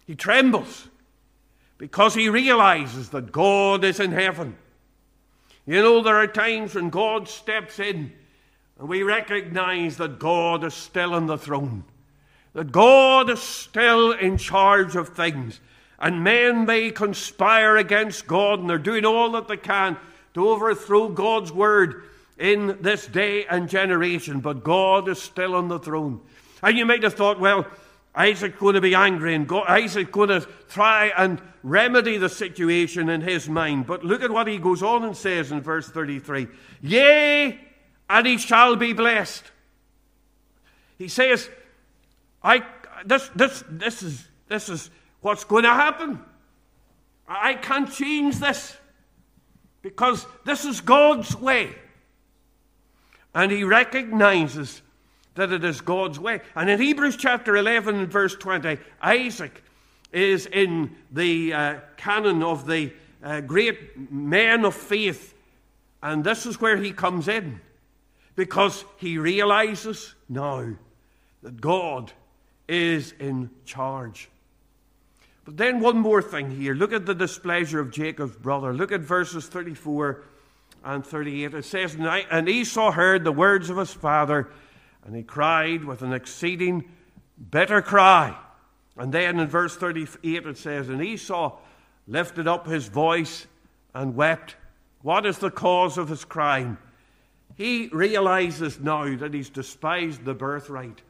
He 0.06 0.14
trembles 0.14 0.88
because 1.78 2.14
he 2.14 2.28
realizes 2.28 3.10
that 3.10 3.32
God 3.32 3.84
is 3.84 4.00
in 4.00 4.12
heaven. 4.12 4.56
You 5.66 5.82
know, 5.82 6.02
there 6.02 6.16
are 6.16 6.26
times 6.26 6.74
when 6.74 6.90
God 6.90 7.28
steps 7.28 7.78
in 7.78 8.12
and 8.78 8.88
we 8.88 9.02
recognize 9.02 9.96
that 9.96 10.18
God 10.18 10.64
is 10.64 10.74
still 10.74 11.14
on 11.14 11.26
the 11.26 11.38
throne, 11.38 11.84
that 12.52 12.72
God 12.72 13.30
is 13.30 13.42
still 13.42 14.12
in 14.12 14.38
charge 14.38 14.96
of 14.96 15.10
things. 15.10 15.60
And 15.98 16.22
men 16.22 16.66
may 16.66 16.90
conspire 16.90 17.76
against 17.76 18.26
God, 18.26 18.60
and 18.60 18.68
they're 18.68 18.78
doing 18.78 19.06
all 19.06 19.32
that 19.32 19.48
they 19.48 19.56
can 19.56 19.96
to 20.34 20.48
overthrow 20.50 21.08
God's 21.08 21.50
word 21.50 22.04
in 22.38 22.78
this 22.82 23.06
day 23.06 23.46
and 23.46 23.68
generation. 23.68 24.40
But 24.40 24.62
God 24.62 25.08
is 25.08 25.20
still 25.20 25.54
on 25.54 25.68
the 25.68 25.78
throne. 25.78 26.20
And 26.62 26.76
you 26.76 26.84
might 26.84 27.02
have 27.02 27.14
thought, 27.14 27.40
well, 27.40 27.66
Isaac's 28.16 28.58
going 28.58 28.74
to 28.74 28.80
be 28.80 28.94
angry, 28.94 29.34
and 29.34 29.46
God, 29.46 29.66
Isaac's 29.68 30.10
going 30.10 30.30
to 30.30 30.40
try 30.70 31.12
and 31.18 31.40
remedy 31.62 32.16
the 32.16 32.30
situation 32.30 33.10
in 33.10 33.20
his 33.20 33.46
mind. 33.46 33.86
But 33.86 34.04
look 34.04 34.22
at 34.22 34.30
what 34.30 34.48
he 34.48 34.56
goes 34.56 34.82
on 34.82 35.04
and 35.04 35.14
says 35.14 35.52
in 35.52 35.60
verse 35.60 35.88
33 35.88 36.48
Yea, 36.80 37.60
and 38.08 38.26
he 38.26 38.38
shall 38.38 38.74
be 38.74 38.94
blessed. 38.94 39.44
He 40.96 41.08
says, 41.08 41.50
I, 42.42 42.64
this, 43.04 43.28
this, 43.34 43.62
this, 43.68 44.02
is, 44.02 44.26
this 44.48 44.70
is 44.70 44.90
what's 45.20 45.44
going 45.44 45.64
to 45.64 45.70
happen. 45.70 46.18
I 47.28 47.54
can't 47.54 47.92
change 47.92 48.38
this 48.38 48.74
because 49.82 50.24
this 50.44 50.64
is 50.64 50.80
God's 50.80 51.36
way. 51.36 51.74
And 53.34 53.52
he 53.52 53.64
recognizes 53.64 54.80
that 55.36 55.52
it 55.52 55.64
is 55.64 55.80
God's 55.80 56.18
way. 56.18 56.40
And 56.54 56.68
in 56.68 56.80
Hebrews 56.80 57.16
chapter 57.16 57.56
11 57.56 57.96
and 57.96 58.08
verse 58.08 58.34
20, 58.34 58.78
Isaac 59.00 59.62
is 60.12 60.46
in 60.46 60.96
the 61.12 61.52
uh, 61.52 61.74
canon 61.96 62.42
of 62.42 62.66
the 62.66 62.92
uh, 63.22 63.40
great 63.40 64.10
men 64.10 64.64
of 64.64 64.74
faith. 64.74 65.34
And 66.02 66.24
this 66.24 66.46
is 66.46 66.60
where 66.60 66.76
he 66.76 66.92
comes 66.92 67.28
in 67.28 67.60
because 68.34 68.84
he 68.98 69.18
realizes 69.18 70.14
now 70.28 70.74
that 71.42 71.60
God 71.60 72.12
is 72.68 73.12
in 73.18 73.50
charge. 73.64 74.28
But 75.44 75.56
then, 75.56 75.80
one 75.80 75.98
more 75.98 76.22
thing 76.22 76.50
here. 76.50 76.74
Look 76.74 76.92
at 76.92 77.06
the 77.06 77.14
displeasure 77.14 77.78
of 77.78 77.92
Jacob's 77.92 78.36
brother. 78.36 78.74
Look 78.74 78.90
at 78.90 79.00
verses 79.00 79.46
34 79.46 80.22
and 80.84 81.06
38. 81.06 81.54
It 81.54 81.64
says, 81.64 81.94
And 81.94 82.48
Esau 82.48 82.90
heard 82.90 83.22
the 83.22 83.32
words 83.32 83.70
of 83.70 83.76
his 83.76 83.92
father, 83.92 84.48
and 85.06 85.14
he 85.14 85.22
cried 85.22 85.84
with 85.84 86.02
an 86.02 86.12
exceeding 86.12 86.84
bitter 87.50 87.80
cry. 87.80 88.36
And 88.96 89.12
then 89.12 89.38
in 89.38 89.46
verse 89.46 89.76
38 89.76 90.46
it 90.46 90.58
says, 90.58 90.88
And 90.88 91.02
Esau 91.02 91.56
lifted 92.08 92.48
up 92.48 92.66
his 92.66 92.88
voice 92.88 93.46
and 93.94 94.16
wept. 94.16 94.56
What 95.02 95.24
is 95.24 95.38
the 95.38 95.50
cause 95.50 95.96
of 95.96 96.08
his 96.08 96.24
crime? 96.24 96.78
He 97.54 97.88
realizes 97.88 98.80
now 98.80 99.16
that 99.16 99.32
he's 99.32 99.48
despised 99.48 100.24
the 100.24 100.34
birthright. 100.34 101.00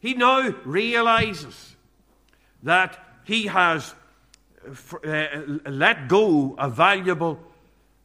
He 0.00 0.14
now 0.14 0.54
realizes 0.64 1.76
that 2.62 2.98
he 3.24 3.46
has 3.46 3.94
uh, 5.04 5.26
let 5.66 6.08
go 6.08 6.54
a 6.58 6.68
valuable 6.68 7.40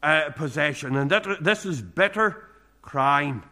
uh, 0.01 0.29
possession, 0.31 0.95
and 0.95 1.11
that 1.11 1.43
this 1.43 1.65
is 1.65 1.81
bitter 1.81 2.47
crime. 2.81 3.43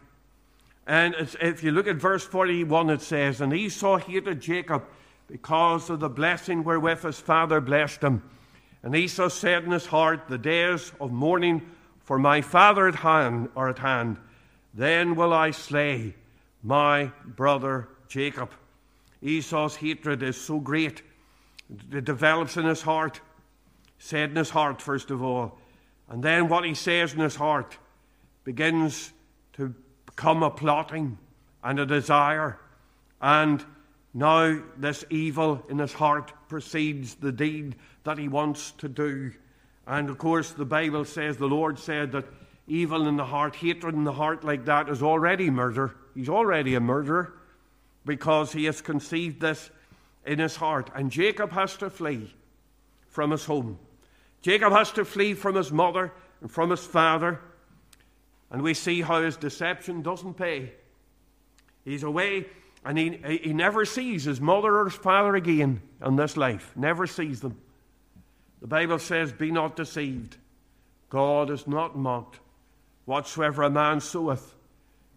And 0.86 1.14
if 1.40 1.62
you 1.62 1.70
look 1.70 1.86
at 1.86 1.96
verse 1.96 2.24
41, 2.24 2.90
it 2.90 3.02
says, 3.02 3.40
And 3.40 3.52
Esau 3.52 3.98
hated 3.98 4.40
Jacob 4.40 4.84
because 5.28 5.88
of 5.90 6.00
the 6.00 6.08
blessing 6.08 6.64
wherewith 6.64 7.02
his 7.02 7.20
father 7.20 7.60
blessed 7.60 8.02
him. 8.02 8.22
And 8.82 8.94
Esau 8.96 9.28
said 9.28 9.64
in 9.64 9.70
his 9.70 9.86
heart, 9.86 10.28
The 10.28 10.38
days 10.38 10.92
of 11.00 11.12
mourning 11.12 11.62
for 12.00 12.18
my 12.18 12.40
father 12.40 12.88
at 12.88 12.96
hand 12.96 13.48
are 13.56 13.68
at 13.68 13.78
hand. 13.78 14.16
Then 14.74 15.14
will 15.14 15.32
I 15.32 15.52
slay 15.52 16.14
my 16.62 17.12
brother 17.24 17.88
Jacob. 18.08 18.50
Esau's 19.22 19.76
hatred 19.76 20.22
is 20.22 20.36
so 20.36 20.58
great. 20.58 21.02
It 21.92 22.04
develops 22.04 22.56
in 22.56 22.64
his 22.64 22.82
heart. 22.82 23.20
Said 23.98 24.30
in 24.30 24.36
his 24.36 24.50
heart, 24.50 24.82
first 24.82 25.12
of 25.12 25.22
all. 25.22 25.58
And 26.08 26.22
then 26.22 26.48
what 26.48 26.64
he 26.64 26.74
says 26.74 27.14
in 27.14 27.20
his 27.20 27.36
heart 27.36 27.78
begins 28.44 29.12
to 29.54 29.72
become 30.14 30.42
a 30.42 30.50
plotting 30.50 31.18
and 31.62 31.78
a 31.78 31.86
desire. 31.86 32.58
And 33.20 33.64
now 34.14 34.60
this 34.76 35.04
evil 35.10 35.64
in 35.68 35.78
his 35.78 35.92
heart 35.92 36.32
precedes 36.48 37.14
the 37.14 37.32
deed 37.32 37.76
that 38.04 38.18
he 38.18 38.28
wants 38.28 38.72
to 38.72 38.88
do. 38.88 39.32
And 39.86 40.10
of 40.10 40.18
course, 40.18 40.50
the 40.50 40.64
Bible 40.64 41.04
says, 41.04 41.36
the 41.36 41.46
Lord 41.46 41.78
said 41.78 42.12
that 42.12 42.26
evil 42.66 43.08
in 43.08 43.16
the 43.16 43.24
heart, 43.24 43.56
hatred 43.56 43.94
in 43.94 44.04
the 44.04 44.12
heart 44.12 44.44
like 44.44 44.64
that 44.66 44.88
is 44.88 45.02
already 45.02 45.50
murder. 45.50 45.94
He's 46.14 46.28
already 46.28 46.74
a 46.74 46.80
murderer 46.80 47.34
because 48.04 48.52
he 48.52 48.64
has 48.64 48.80
conceived 48.80 49.40
this 49.40 49.70
in 50.26 50.38
his 50.38 50.56
heart. 50.56 50.90
And 50.94 51.10
Jacob 51.10 51.52
has 51.52 51.76
to 51.78 51.90
flee 51.90 52.34
from 53.08 53.30
his 53.30 53.44
home. 53.44 53.78
Jacob 54.42 54.72
has 54.72 54.90
to 54.92 55.04
flee 55.04 55.34
from 55.34 55.54
his 55.54 55.72
mother 55.72 56.12
and 56.40 56.50
from 56.50 56.70
his 56.70 56.84
father. 56.84 57.40
And 58.52 58.62
we 58.62 58.74
see 58.74 59.00
how 59.00 59.22
his 59.22 59.36
deception 59.36 60.02
doesn't 60.02 60.34
pay. 60.34 60.72
He's 61.84 62.04
away 62.04 62.46
and 62.84 62.98
he, 62.98 63.40
he 63.42 63.52
never 63.52 63.84
sees 63.84 64.24
his 64.24 64.40
mother 64.40 64.78
or 64.78 64.84
his 64.84 64.94
father 64.94 65.34
again 65.36 65.80
in 66.04 66.16
this 66.16 66.36
life. 66.36 66.72
Never 66.76 67.06
sees 67.06 67.40
them. 67.40 67.56
The 68.60 68.66
Bible 68.66 68.98
says, 68.98 69.32
Be 69.32 69.50
not 69.50 69.76
deceived. 69.76 70.36
God 71.08 71.50
is 71.50 71.66
not 71.66 71.96
mocked. 71.96 72.40
Whatsoever 73.04 73.64
a 73.64 73.70
man 73.70 74.00
soweth, 74.00 74.54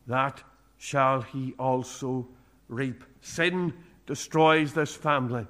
that 0.08 0.44
shall 0.78 1.22
he 1.22 1.54
also 1.58 2.28
reap. 2.68 3.04
Sin 3.22 3.74
destroys 4.06 4.74
this 4.74 4.96
family, 4.96 5.48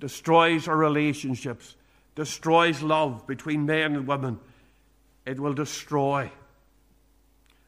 destroys 0.00 0.68
our 0.68 0.76
relationships, 0.76 1.76
destroys 2.14 2.82
love 2.82 3.26
between 3.26 3.66
men 3.66 3.94
and 3.94 4.06
women. 4.06 4.38
It 5.24 5.40
will 5.40 5.54
destroy. 5.54 6.30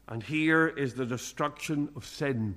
And 0.08 0.22
here 0.22 0.66
is 0.66 0.94
the 0.94 1.06
destruction 1.06 1.90
of 1.94 2.06
sin. 2.06 2.56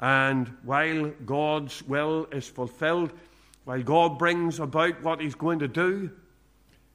And 0.00 0.52
while 0.64 1.10
God's 1.24 1.82
will 1.82 2.26
is 2.30 2.46
fulfilled, 2.46 3.12
while 3.64 3.82
God 3.82 4.18
brings 4.18 4.60
about 4.60 5.02
what 5.02 5.20
He's 5.20 5.34
going 5.34 5.60
to 5.60 5.68
do, 5.68 6.10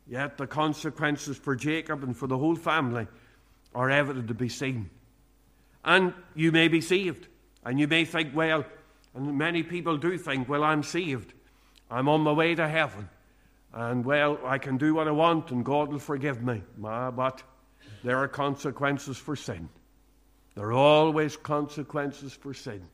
yet 0.08 0.38
the 0.38 0.48
consequences 0.48 1.38
for 1.38 1.56
Jacob 1.56 2.04
and 2.04 2.16
for 2.16 2.28
the 2.28 2.38
whole 2.38 2.56
family 2.56 3.08
are 3.74 3.90
evident 3.90 4.28
to 4.28 4.34
be 4.34 4.50
seen. 4.50 4.90
And 5.84 6.14
you 6.36 6.52
may 6.52 6.68
be 6.68 6.82
saved. 6.82 7.28
And 7.66 7.80
you 7.80 7.88
may 7.88 8.06
think, 8.06 8.36
well, 8.36 8.66
and 9.16 9.38
many 9.38 9.64
people 9.64 9.98
do 9.98 10.18
think, 10.18 10.48
well, 10.48 10.64
I'm 10.64 10.84
saved. 10.84 11.34
I'm 11.90 12.08
on 12.08 12.22
my 12.22 12.32
way 12.32 12.54
to 12.56 12.68
heaven. 12.68 13.10
And 13.74 14.06
well, 14.06 14.40
I 14.46 14.58
can 14.58 14.78
do 14.78 14.94
what 14.94 15.08
I 15.08 15.12
want 15.12 15.52
and 15.52 15.66
God 15.66 15.90
will 15.90 16.00
forgive 16.00 16.44
me. 16.44 16.62
But 16.78 17.44
there 18.04 18.18
are 18.18 18.28
consequences 18.28 19.18
for 19.18 19.36
sin. 19.36 19.70
There 20.56 20.68
are 20.68 20.74
always 20.74 21.38
consequences 21.38 22.34
for 22.34 22.54
sin. 22.54 22.88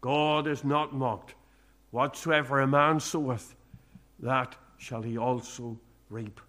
God 0.00 0.46
is 0.46 0.64
not 0.64 0.94
mocked. 0.94 1.34
Whatsoever 1.90 2.60
a 2.60 2.66
man 2.66 3.00
soweth, 3.00 3.54
that 4.20 4.56
shall 4.78 5.02
he 5.02 5.18
also 5.18 5.78
reap. 6.10 6.40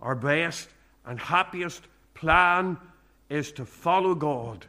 Our 0.00 0.14
best 0.14 0.68
and 1.06 1.18
happiest 1.18 1.82
plan 2.14 2.76
is 3.28 3.52
to 3.52 3.64
follow 3.64 4.14
God 4.14 4.66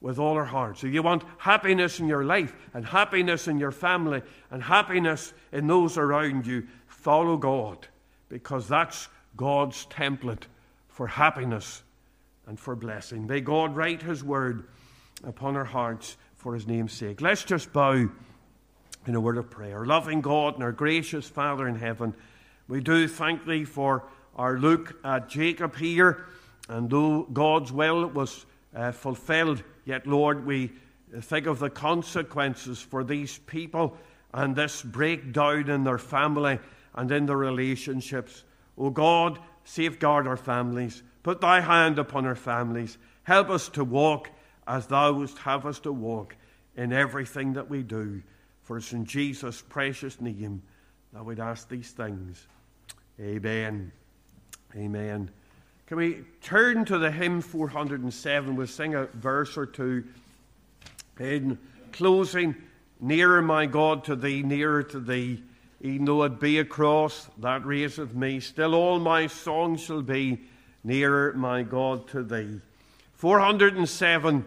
with 0.00 0.18
all 0.18 0.34
our 0.34 0.44
hearts. 0.44 0.84
If 0.84 0.92
you 0.92 1.02
want 1.02 1.24
happiness 1.38 1.98
in 1.98 2.08
your 2.08 2.24
life 2.24 2.54
and 2.74 2.84
happiness 2.84 3.48
in 3.48 3.58
your 3.58 3.72
family 3.72 4.20
and 4.50 4.62
happiness 4.62 5.32
in 5.50 5.66
those 5.66 5.96
around 5.96 6.46
you, 6.46 6.66
follow 6.86 7.38
God 7.38 7.88
because 8.28 8.68
that's 8.68 9.08
God's 9.36 9.86
template 9.86 10.42
for 10.88 11.06
happiness 11.06 11.83
and 12.46 12.58
for 12.58 12.76
blessing. 12.76 13.26
May 13.26 13.40
God 13.40 13.76
write 13.76 14.02
His 14.02 14.22
word 14.22 14.68
upon 15.24 15.56
our 15.56 15.64
hearts 15.64 16.16
for 16.36 16.54
His 16.54 16.66
name's 16.66 16.92
sake. 16.92 17.20
Let's 17.20 17.44
just 17.44 17.72
bow 17.72 18.08
in 19.06 19.14
a 19.14 19.20
word 19.20 19.36
of 19.36 19.50
prayer. 19.50 19.84
Loving 19.84 20.20
God 20.20 20.54
and 20.54 20.62
our 20.62 20.72
gracious 20.72 21.28
Father 21.28 21.68
in 21.68 21.76
heaven, 21.76 22.14
we 22.68 22.80
do 22.80 23.08
thank 23.08 23.46
Thee 23.46 23.64
for 23.64 24.04
our 24.36 24.58
look 24.58 24.96
at 25.04 25.28
Jacob 25.28 25.76
here. 25.76 26.26
And 26.68 26.88
though 26.88 27.22
God's 27.32 27.72
will 27.72 28.06
was 28.08 28.46
uh, 28.74 28.92
fulfilled, 28.92 29.62
Yet, 29.84 30.06
Lord, 30.06 30.46
we 30.46 30.72
think 31.20 31.46
of 31.46 31.58
the 31.58 31.70
consequences 31.70 32.80
for 32.80 33.04
these 33.04 33.38
people 33.38 33.96
and 34.32 34.56
this 34.56 34.82
breakdown 34.82 35.68
in 35.68 35.84
their 35.84 35.98
family 35.98 36.58
and 36.94 37.10
in 37.12 37.26
their 37.26 37.36
relationships. 37.36 38.44
O 38.78 38.86
oh 38.86 38.90
God, 38.90 39.38
safeguard 39.64 40.26
our 40.26 40.36
families. 40.36 41.02
Put 41.24 41.40
thy 41.40 41.60
hand 41.60 41.98
upon 41.98 42.26
our 42.26 42.36
families. 42.36 42.96
Help 43.24 43.50
us 43.50 43.68
to 43.70 43.82
walk 43.82 44.30
as 44.68 44.86
thou 44.86 45.12
wouldst 45.12 45.38
have 45.38 45.66
us 45.66 45.80
to 45.80 45.92
walk 45.92 46.36
in 46.76 46.92
everything 46.92 47.54
that 47.54 47.68
we 47.68 47.82
do. 47.82 48.22
For 48.62 48.76
it's 48.76 48.92
in 48.92 49.06
Jesus' 49.06 49.60
precious 49.60 50.20
name 50.20 50.62
that 51.12 51.24
we'd 51.24 51.40
ask 51.40 51.68
these 51.68 51.90
things. 51.90 52.46
Amen. 53.18 53.90
Amen. 54.76 55.30
Can 55.86 55.96
we 55.96 56.24
turn 56.42 56.84
to 56.86 56.98
the 56.98 57.10
hymn 57.10 57.40
407? 57.40 58.56
We'll 58.56 58.66
sing 58.66 58.94
a 58.94 59.06
verse 59.06 59.56
or 59.56 59.66
two 59.66 60.04
in 61.18 61.58
closing. 61.92 62.54
Nearer, 63.00 63.40
my 63.40 63.66
God, 63.66 64.04
to 64.04 64.16
thee, 64.16 64.42
nearer 64.42 64.82
to 64.82 65.00
thee. 65.00 65.42
Even 65.80 66.04
though 66.04 66.22
it 66.24 66.40
be 66.40 66.58
a 66.58 66.64
cross 66.64 67.28
that 67.38 67.64
raiseth 67.64 68.14
me, 68.14 68.40
still 68.40 68.74
all 68.74 68.98
my 68.98 69.26
song 69.26 69.76
shall 69.76 70.02
be 70.02 70.40
nearer, 70.84 71.32
my 71.32 71.62
God, 71.62 72.06
to 72.08 72.22
thee. 72.22 72.60
407, 73.14 74.44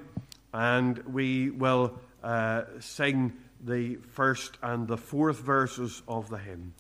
and 0.54 0.98
we 1.00 1.50
will 1.50 2.00
uh, 2.24 2.64
sing 2.80 3.34
the 3.66 3.96
first 4.12 4.58
and 4.62 4.88
the 4.88 4.98
fourth 4.98 5.40
verses 5.40 6.02
of 6.08 6.30
the 6.30 6.38
hymn. 6.38 6.74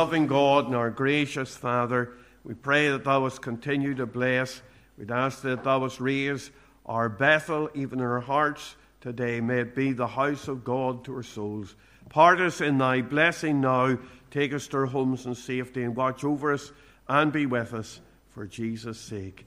Loving 0.00 0.26
God 0.26 0.64
and 0.64 0.74
our 0.74 0.88
gracious 0.88 1.54
Father, 1.54 2.12
we 2.42 2.54
pray 2.54 2.88
that 2.88 3.04
Thou 3.04 3.20
wouldst 3.20 3.42
continue 3.42 3.94
to 3.96 4.06
bless. 4.06 4.62
We'd 4.96 5.10
ask 5.10 5.42
that 5.42 5.62
Thou 5.62 5.80
wouldst 5.80 6.00
raise 6.00 6.50
our 6.86 7.10
Bethel, 7.10 7.68
even 7.74 7.98
in 7.98 8.06
our 8.06 8.20
hearts 8.20 8.76
today. 9.02 9.42
May 9.42 9.60
it 9.60 9.74
be 9.74 9.92
the 9.92 10.06
house 10.06 10.48
of 10.48 10.64
God 10.64 11.04
to 11.04 11.16
our 11.16 11.22
souls. 11.22 11.76
Part 12.08 12.40
us 12.40 12.62
in 12.62 12.78
Thy 12.78 13.02
blessing 13.02 13.60
now. 13.60 13.98
Take 14.30 14.54
us 14.54 14.68
to 14.68 14.78
our 14.78 14.86
homes 14.86 15.26
in 15.26 15.34
safety 15.34 15.82
and 15.82 15.94
watch 15.94 16.24
over 16.24 16.54
us 16.54 16.72
and 17.06 17.30
be 17.30 17.44
with 17.44 17.74
us 17.74 18.00
for 18.30 18.46
Jesus' 18.46 18.98
sake. 18.98 19.44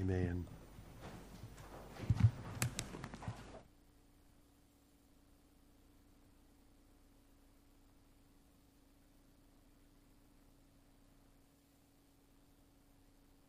Amen. 0.00 0.46